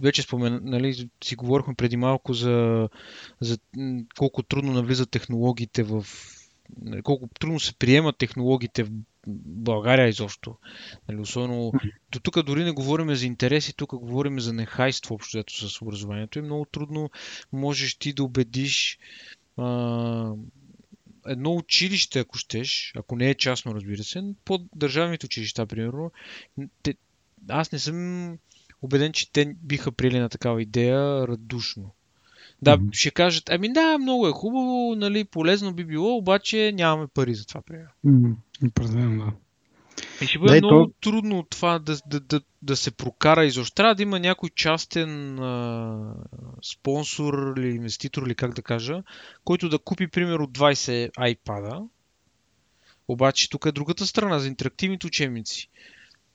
[0.00, 2.88] вече спомен, нали, си говорихме преди малко за,
[3.40, 3.58] за
[4.18, 6.06] колко трудно навлизат технологиите в
[7.02, 8.90] колко трудно се приемат технологиите в
[9.26, 10.56] България изобщо.
[11.08, 11.72] Нали, особено
[12.12, 16.38] до тук дори не говорим за интереси, тук говорим за нехайство общо с образованието.
[16.38, 17.10] И много трудно
[17.52, 18.98] можеш ти да убедиш
[19.56, 20.32] а,
[21.26, 26.12] едно училище, ако щеш, ако не е частно, разбира се, по държавните училища, примерно,
[26.82, 26.94] те,
[27.48, 28.38] аз не съм
[28.82, 31.94] убеден, че те биха приели на такава идея радушно.
[32.62, 32.92] Да, mm-hmm.
[32.92, 37.46] ще кажат, ами да, много е хубаво, нали, полезно би било, обаче нямаме пари за
[37.46, 37.90] това, примерно.
[38.06, 38.34] Mm-hmm.
[38.62, 39.32] Да.
[40.22, 40.94] И ще бъде да, много то...
[41.00, 43.74] трудно това да, да, да, да се прокара изобщо.
[43.74, 46.14] Трябва да има някой частен а,
[46.62, 49.02] спонсор или инвеститор, или как да кажа,
[49.44, 51.82] който да купи, примерно, 20 iPad-а.
[53.08, 55.68] Обаче тук е другата страна за интерактивните учебници.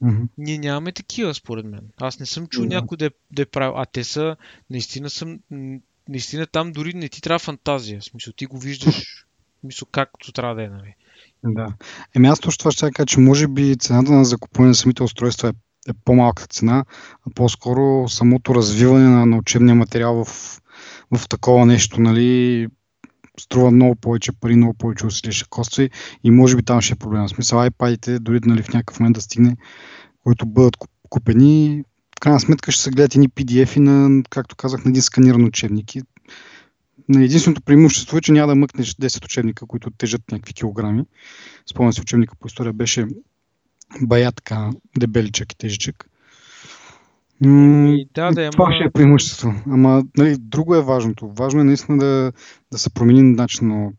[0.04, 0.28] Mm-hmm.
[0.38, 1.82] Ние нямаме такива, според мен.
[1.98, 2.70] Аз не съм чул mm-hmm.
[2.70, 3.74] някой да е, да е правил.
[3.78, 4.36] А те са,
[4.70, 5.40] наистина съм,
[6.10, 8.00] наистина там дори не ти трябва фантазия.
[8.00, 9.26] В смисъл, ти го виждаш,
[9.64, 10.96] мисъл, както трябва да е, нали.
[11.54, 11.68] Да.
[12.16, 15.48] Еми аз точно това ще кажа, че може би цената на закупване на самите устройства
[15.48, 15.52] е,
[15.90, 16.86] е по-малка цена,
[17.28, 20.60] а по-скоро самото развиване на, на учебния материал в,
[21.16, 22.68] в такова нещо, нали,
[23.40, 25.90] струва много повече пари, много повече усилия ще коства
[26.24, 27.28] и може би там ще е проблема.
[27.28, 29.58] В смисъл iPad-ите, дори нали, в някакъв момент да стигне,
[30.24, 30.78] които бъдат
[31.10, 31.84] купени,
[32.18, 35.96] в крайна сметка ще се гледат едни PDF-и на, както казах, на един сканиран учебник.
[35.96, 36.02] И
[37.16, 41.04] единственото преимущество е, че няма да мъкнеш 10 учебника, които тежат някакви килограми.
[41.66, 43.06] Спомням си, учебника по история беше
[44.02, 46.10] бая така дебеличък и тежичък.
[47.42, 48.76] М- да, да, това ама...
[48.76, 49.54] ще е преимущество.
[49.66, 51.32] Ама нали, друго е важното.
[51.38, 52.32] Важно е наистина да,
[52.72, 53.92] да се промени начин на,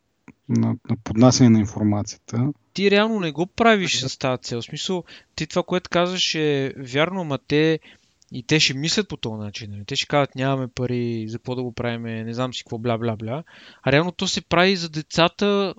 [0.48, 2.52] на, на поднасяне на информацията.
[2.72, 4.60] Ти реално не го правиш с тази цел.
[4.60, 5.04] В смисъл,
[5.34, 7.78] ти това, което казваш е вярно, ма те
[8.32, 9.70] и те ще мислят по този начин.
[9.70, 9.84] Нали?
[9.84, 13.44] Те ще казват, нямаме пари, за какво да го правим, не знам си какво, бла.
[13.82, 15.74] А реално то се прави за децата,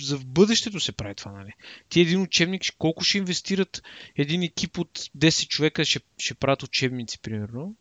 [0.00, 1.52] за в бъдещето се прави това, нали?
[1.88, 3.82] Ти един учебник, колко ще инвестират
[4.16, 7.74] един екип от 10 човека, ще, ще правят учебници, примерно.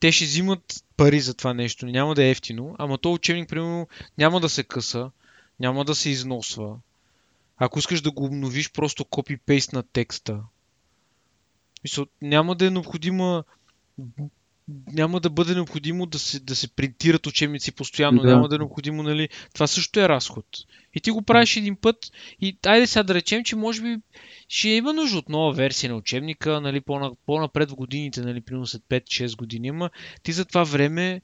[0.00, 3.88] Те ще взимат пари за това нещо, няма да е ефтино, ама то учебник, примерно,
[4.18, 5.10] няма да се къса,
[5.60, 6.76] няма да се износва.
[7.56, 10.40] Ако искаш да го обновиш, просто копи-пейст на текста,
[11.84, 13.44] Мисъл, няма да е необходима
[14.68, 18.28] няма да бъде необходимо да се, да се принтират учебници постоянно, да.
[18.28, 20.46] няма да е необходимо, нали, това също е разход.
[20.94, 21.96] И ти го правиш един път
[22.40, 23.96] и айде сега да речем, че може би
[24.48, 26.80] ще има нужда от нова версия на учебника, нали,
[27.26, 29.90] по-напред в годините, нали, примерно след 5-6 години, ама
[30.22, 31.22] ти за това време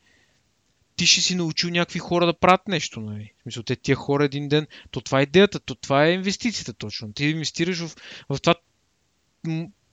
[0.96, 3.32] ти ще си научил някакви хора да правят нещо, нали?
[3.38, 6.72] В смисъл, те тия хора един ден, то това е идеята, то това е инвестицията
[6.72, 7.12] точно.
[7.12, 7.96] Ти инвестираш в,
[8.28, 8.54] в това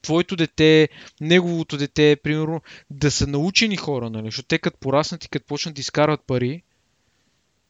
[0.07, 0.89] твоето дете,
[1.21, 4.27] неговото дете, примерно, да са научени хора, нали?
[4.27, 6.63] Защото те като пораснат и като почнат да изкарват пари,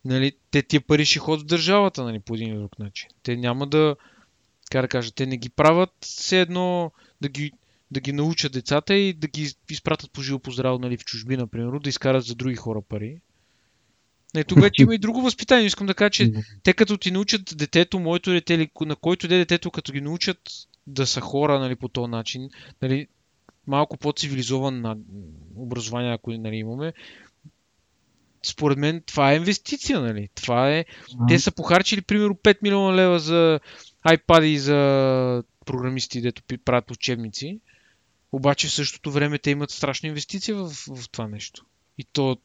[0.05, 3.09] нали, те тия пари ще ходят в държавата, нали, по един или друг начин.
[3.23, 3.95] Те няма да,
[4.71, 6.91] как да кажа, те не ги правят все едно
[7.21, 7.51] да ги,
[7.91, 11.47] да ги научат децата и да ги изпратят по живо по здраво, нали, в чужбина,
[11.47, 13.21] примерно, да изкарат за други хора пари.
[14.33, 15.65] Не, вече има и друго възпитание.
[15.65, 16.33] Искам да кажа, че
[16.63, 20.39] те като ти научат детето, моето дете или на който де детето, като ги научат
[20.87, 22.49] да са хора нали, по този начин,
[22.81, 23.07] нали,
[23.67, 24.97] малко по-цивилизован на
[25.55, 26.93] образование, ако нали, имаме,
[28.45, 30.29] според мен това е инвестиция, нали?
[30.35, 30.85] Това е...
[31.27, 33.59] Те са похарчили, примерно, 5 милиона лева за
[34.07, 37.59] iPad и за програмисти, дето правят учебници.
[38.31, 41.65] Обаче в същото време те имат страшна инвестиция в, в това нещо.
[41.97, 42.37] И то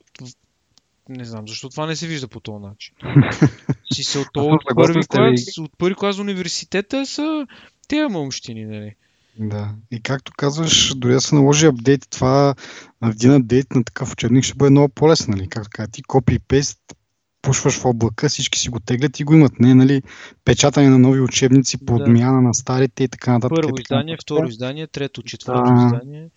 [1.09, 2.95] не знам защо това не се вижда по този начин.
[3.93, 7.47] си се от, от, първи клас, от първи клас университета са
[7.89, 8.95] тези момщини, нали?
[9.39, 9.75] Да.
[9.91, 12.55] И както казваш, дори да се наложи апдейт, това
[13.05, 15.49] един апдейт на такъв учебник ще бъде много по-лесно, нали?
[15.49, 16.79] Както каза ти, копи и пейст,
[17.43, 19.61] пушваш в облака, всички си го теглят и го имат.
[19.61, 20.03] Не, нали,
[20.45, 22.03] печатане на нови учебници по Да.
[22.03, 23.57] отмяна на старите и така нататък.
[23.57, 25.87] Първо така издание, второ издание, трето, четвърто А.
[25.87, 26.29] издание.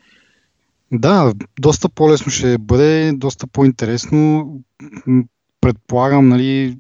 [0.92, 4.50] Да, доста по-лесно ще бъде, доста по-интересно.
[5.62, 6.78] Предполагам, нали,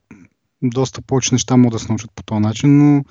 [0.63, 3.03] доста повече неща могат да се научат по този начин, но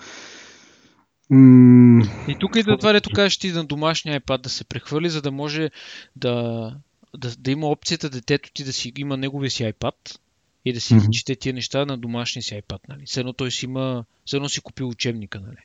[2.28, 5.32] И тук идва това, дето кажеш ти на домашния iPad да се прехвърли, за да
[5.32, 5.70] може
[6.16, 6.76] да,
[7.18, 10.18] да, да има опцията детето ти да си има неговия си iPad
[10.64, 11.10] и да си Мгм.
[11.12, 12.78] чете тия неща на домашния си iPad.
[12.88, 13.06] Нали?
[13.06, 15.40] Все едно той си има, все едно си купил учебника.
[15.40, 15.56] Нали?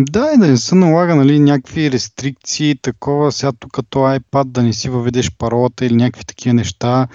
[0.00, 4.62] Да, и да не се налага нали, някакви рестрикции, такова, сега тук като iPad да
[4.62, 7.08] не си въведеш паролата или някакви такива неща,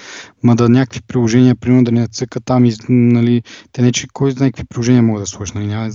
[0.44, 3.42] ма да някакви приложения, примерно да не цъка там, из, нали,
[3.72, 5.90] те не че кой знае какви приложения могат да сложиш, нали, няма,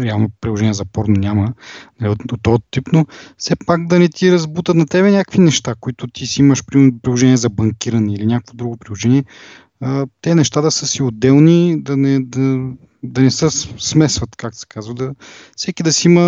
[0.00, 1.52] реално приложения за порно няма,
[2.00, 3.06] нали, от, от този тип, но
[3.38, 6.98] все пак да не ти разбутат на тебе някакви неща, които ти си имаш, примерно
[7.02, 9.24] приложение за банкиране или някакво друго приложение,
[9.80, 12.70] а, те неща да са си отделни, да не, да,
[13.06, 15.14] да не се смесват, как се казва, да,
[15.56, 16.22] всеки да си има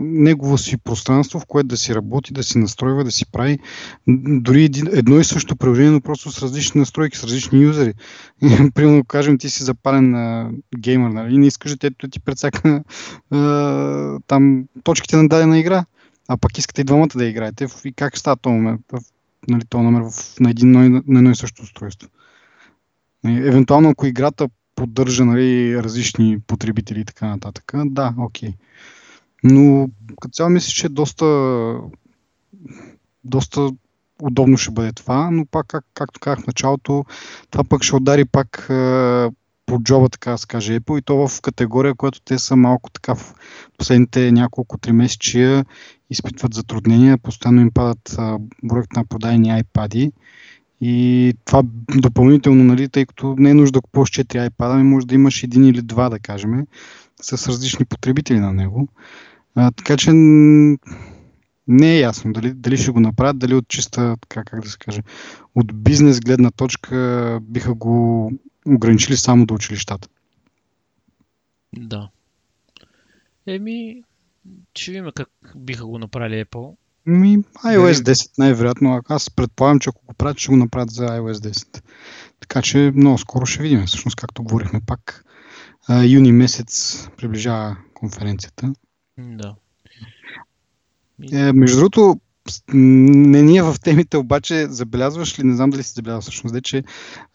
[0.00, 3.58] негово си пространство, в което да си работи, да си настройва, да си прави
[4.08, 7.94] дори едно и също приложение, но просто с различни настройки, с различни юзери.
[8.74, 12.82] Примерно, кажем, ти си запален на геймър, нали, не искаш детето ти прецака
[13.30, 15.84] а, там точките на дадена игра,
[16.28, 17.66] а пък искате и двамата да играете.
[17.84, 18.80] И как става този момент,
[19.48, 20.70] нали, този номер в, на, един,
[21.06, 22.08] на едно и също устройство?
[23.24, 24.48] Нали, Евентуално, ако играта
[24.80, 28.52] поддържа нали, различни потребители и така нататък, да, окей.
[29.44, 29.88] Но
[30.20, 31.26] като цяло мисля, че доста,
[33.24, 33.70] доста
[34.22, 37.04] удобно ще бъде това, но пак, как, както казах в началото,
[37.50, 39.28] това пък ще удари пак е,
[39.66, 43.14] по джоба, така да каже, Apple и то в категория, която те са малко така
[43.14, 43.34] в
[43.78, 45.64] последните няколко три месечия
[46.10, 48.22] изпитват затруднения, постоянно им падат е,
[48.96, 50.12] на продадени iPad
[50.80, 51.62] и това
[51.96, 55.42] допълнително, нали, тъй като не е нужда да купуваш 4 iPad, ами може да имаш
[55.42, 56.66] един или два, да кажем,
[57.22, 58.88] с различни потребители на него.
[59.54, 60.10] А, така че
[61.68, 64.78] не е ясно дали, дали ще го направят, дали от чиста, така, как да се
[64.78, 65.02] каже,
[65.54, 68.32] от бизнес гледна точка биха го
[68.66, 70.08] ограничили само до училищата.
[71.76, 72.08] Да.
[73.46, 74.02] Еми,
[74.74, 76.76] ще видим как биха го направили Apple.
[77.06, 78.92] Ми, iOS Дали- 10 най-вероятно.
[78.94, 81.82] а Аз предполагам, че ако го правят, ще го направят за iOS 10.
[82.40, 83.86] Така че много скоро ще видим.
[83.86, 85.24] Всъщност, както говорихме пак,
[86.04, 88.72] юни месец приближава конференцията.
[89.18, 89.54] Да.
[91.32, 92.20] Е, между другото,
[92.74, 96.84] не ние в темите, обаче забелязваш ли, не знам дали си забелязал всъщност, де, че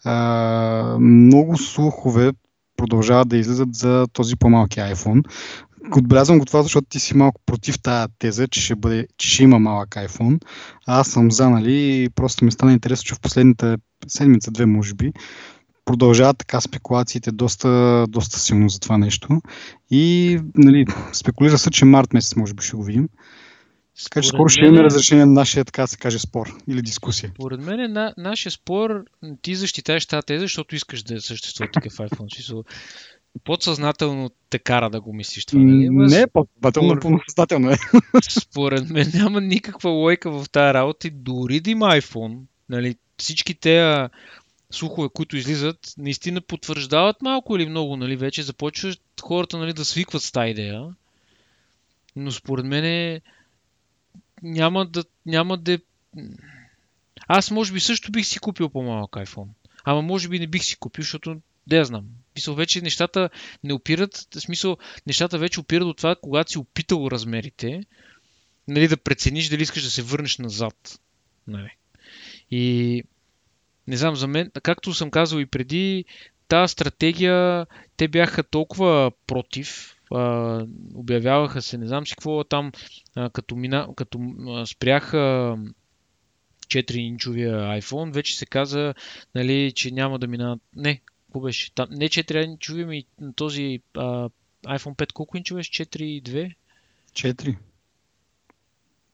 [0.04, 2.32] а, много слухове
[2.76, 5.24] продължават да излизат за този по-малки iPhone.
[5.96, 9.42] Отбелязвам го това, защото ти си малко против тая теза, че ще, бъде, че ще
[9.42, 10.40] има малък iPhone.
[10.86, 13.76] А аз съм за, нали, просто ми стана интересно, че в последната
[14.08, 15.12] седмица-две, може би,
[15.84, 19.40] продължават така спекулациите доста, доста силно за това нещо.
[19.90, 23.08] И нали, спекулира се, че март месец може би ще го видим.
[24.04, 27.30] Така че скоро ще имаме разрешение на нашия, така се каже, спор или дискусия.
[27.34, 29.04] Според мен е на, нашия спор,
[29.42, 32.64] ти защитаваш тази теза, защото искаш да съществува такъв iPhone.
[33.44, 35.60] Подсъзнателно те кара да го мислиш това.
[35.60, 35.90] Нали?
[35.90, 37.76] Не е по-съзнателно, спор- по-съзнателно е.
[38.30, 42.38] Според мен няма никаква лойка в тази работа и дори да има iPhone,
[42.68, 44.08] нали, всички тези
[44.70, 50.22] слухове, които излизат, наистина потвърждават малко или много, нали, вече започват хората нали, да свикват
[50.22, 50.88] с тази идея.
[52.16, 53.20] Но според мен е,
[54.42, 55.78] няма да, няма да...
[57.28, 59.48] Аз може би също бих си купил по-малък iPhone.
[59.84, 61.36] Ама може би не бих си купил, защото
[61.66, 62.04] да я знам.
[62.36, 63.30] Мисъл, вече нещата
[63.64, 64.76] не опират, в смисъл,
[65.06, 67.80] нещата вече опират от това, когато си опитал размерите,
[68.68, 71.00] нали, да прецениш дали искаш да се върнеш назад.
[71.46, 71.70] Нали.
[72.50, 73.02] И
[73.86, 76.04] не знам, за мен, както съм казал и преди,
[76.48, 80.64] тази стратегия, те бяха толкова против, а,
[80.94, 82.72] обявяваха се, не знам си какво там,
[83.16, 84.18] а, като, мина, като
[84.48, 85.56] а, спряха
[86.66, 88.94] 4-инчовия iPhone, вече се каза,
[89.34, 90.60] нали, че няма да минават.
[90.76, 91.74] Не, какво беше?
[91.74, 94.28] Там, не 4-инчовия, ми на този а,
[94.64, 95.84] iPhone 5 колко инчове беше?
[95.84, 96.54] 4,2?
[97.12, 97.56] 4.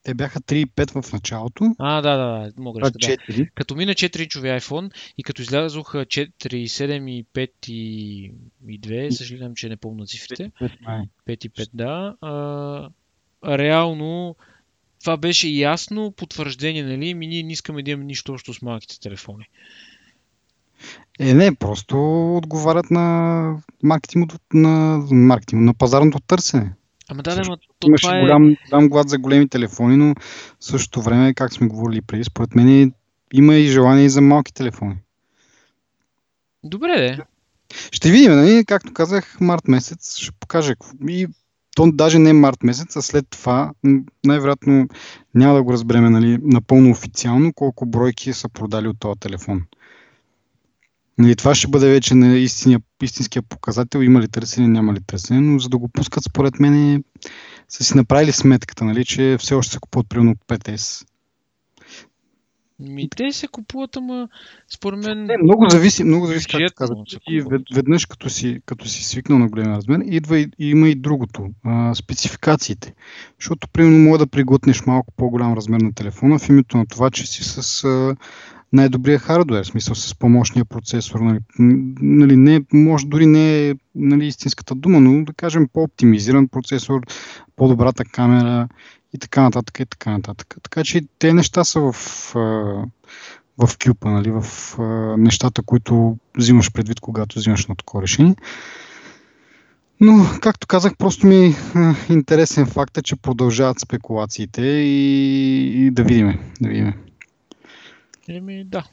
[0.03, 2.91] Те бяха 3 и 5 в началото, А, да, да, да, мога да.
[2.91, 3.49] 4.
[3.55, 6.29] Като мина 4-инчови iPhone и като излязоха 4,
[6.65, 8.23] 7 и 5 и,
[8.67, 11.01] и 2, съжалявам, че не помня цифрите, 5 май.
[11.27, 12.89] 5 и 5, да, а,
[13.57, 14.35] реално
[15.03, 18.99] това беше ясно потвърждение, нали, ми ние не искаме да имаме нищо общо с малките
[18.99, 19.45] телефони.
[21.19, 21.97] Е, не, просто
[22.37, 26.73] отговарят на маркетинг, на, маркетинг, на пазарното търсене.
[27.09, 28.21] Ама да, да, ма, то Имаше това е...
[28.21, 30.15] голям, голям глад за големи телефони, но
[30.59, 32.93] в същото време, как сме говорили преди, според мен
[33.33, 34.95] има и желание и за малки телефони.
[36.63, 37.23] Добре, де.
[37.91, 38.65] Ще видим, нали?
[38.65, 40.75] както казах, март месец ще покаже.
[41.07, 41.27] И
[41.75, 43.71] то даже не март месец, а след това
[44.25, 44.87] най-вероятно
[45.35, 49.61] няма да го разбереме нали, напълно официално колко бройки са продали от този телефон.
[51.17, 55.41] Нали, това ще бъде вече на истиния, истинския показател, има ли търсене, няма ли търсене,
[55.41, 57.03] но за да го пускат, според мен,
[57.69, 61.05] са си направили сметката, нали, че все още се купуват примерно 5S.
[62.79, 64.27] Ми, те се купуват, ама
[64.73, 65.23] според мен...
[65.23, 66.97] Не, много зависи, много зависи, Бюджетно казах.
[67.29, 67.43] И
[67.75, 71.49] веднъж като си, като си свикнал на големия размер, идва и, и има и другото.
[71.63, 72.93] А, спецификациите.
[73.39, 77.27] Защото, примерно, мога да приготнеш малко по-голям размер на телефона в името на това, че
[77.27, 78.15] си с а,
[78.73, 81.19] най-добрия хардуер, в смисъл с по-мощния процесор.
[81.19, 81.39] Нали,
[82.01, 87.01] нали, не, може дори не е нали, истинската дума, но да кажем по-оптимизиран процесор,
[87.55, 88.67] по-добрата камера
[89.13, 90.55] и така нататък и така нататък.
[90.63, 91.93] Така че те неща са в,
[93.57, 94.45] в кюпа, нали, в
[95.17, 98.35] нещата, които взимаш предвид, когато взимаш на такова решение.
[100.01, 101.55] Но, както казах, просто ми е
[102.09, 106.39] интересен факт е, че продължават спекулациите и, и да видим.
[106.61, 106.93] Да видим.
[108.29, 108.83] Еми, да.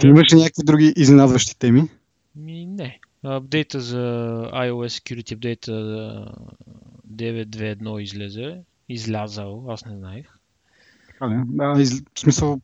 [0.00, 1.88] Ти имаш ли някакви други изненадващи теми?
[2.36, 3.00] Ми, не.
[3.24, 3.98] Апдейта за
[4.54, 5.70] iOS Security апдейта
[7.12, 8.60] 9.2.1 излезе.
[8.88, 10.26] Излязал, аз не знаех.
[11.22, 11.42] Ли?
[11.46, 12.60] Да, из, в смисъл,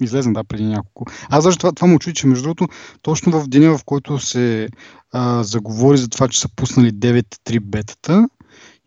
[0.00, 1.06] излезна, да, преди няколко.
[1.30, 2.68] Аз даже това, това му чуди, че между другото,
[3.02, 4.68] точно в деня, в който се
[5.12, 8.28] а, заговори за това, че са пуснали 9.3 бетата,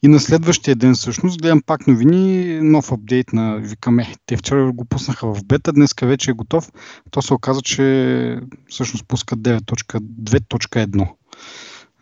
[0.06, 4.72] и на следващия ден всъщност гледам пак новини, нов апдейт на, викам, е, те вчера
[4.72, 6.72] го пуснаха в бета, днеска вече е готов.
[7.12, 11.10] То се оказа, че всъщност пускат 9.2.1.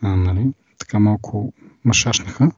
[0.02, 0.52] А, нали?
[0.78, 1.52] Така малко
[1.84, 2.50] машашнаха.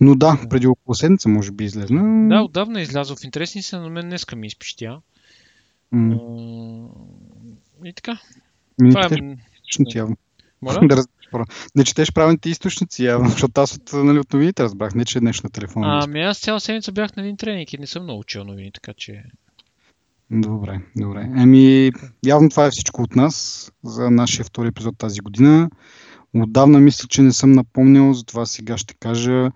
[0.00, 2.28] Но да, преди около седмица може би излезна.
[2.28, 5.00] Да, отдавна е излязъл в интересни са, но мен днеска ми изпищя.
[5.92, 6.88] М,
[7.84, 8.18] И така.
[8.80, 9.36] ми Това четеш е...
[9.54, 10.16] източници, явно.
[10.62, 10.80] Моля?
[10.88, 11.04] да
[11.74, 15.20] Не четеш правилните източници, явно, защото аз от, нали, от новините разбрах, не че е
[15.20, 15.86] нещо на телефона.
[15.86, 18.70] ми Ами аз цяла седмица бях на един тренинг и не съм много учил новини,
[18.72, 19.24] така че...
[20.30, 21.20] Добре, добре.
[21.20, 21.92] Еми,
[22.26, 25.70] явно това е всичко от нас за нашия втори епизод тази година.
[26.34, 29.50] Отдавна мисля, че не съм напомнял, затова сега ще кажа.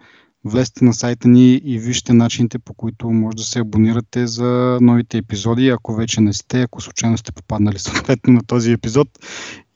[0.47, 5.19] Влезте на сайта ни и вижте начините по които може да се абонирате за новите
[5.19, 5.69] епизоди.
[5.69, 9.09] Ако вече не сте, ако случайно сте попаднали съответно на този епизод,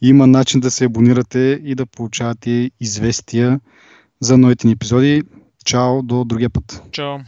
[0.03, 3.61] има начин да се абонирате и да получавате известия
[4.21, 5.23] за новите ни епизоди.
[5.65, 6.83] Чао, до другия път.
[6.91, 7.19] Чао!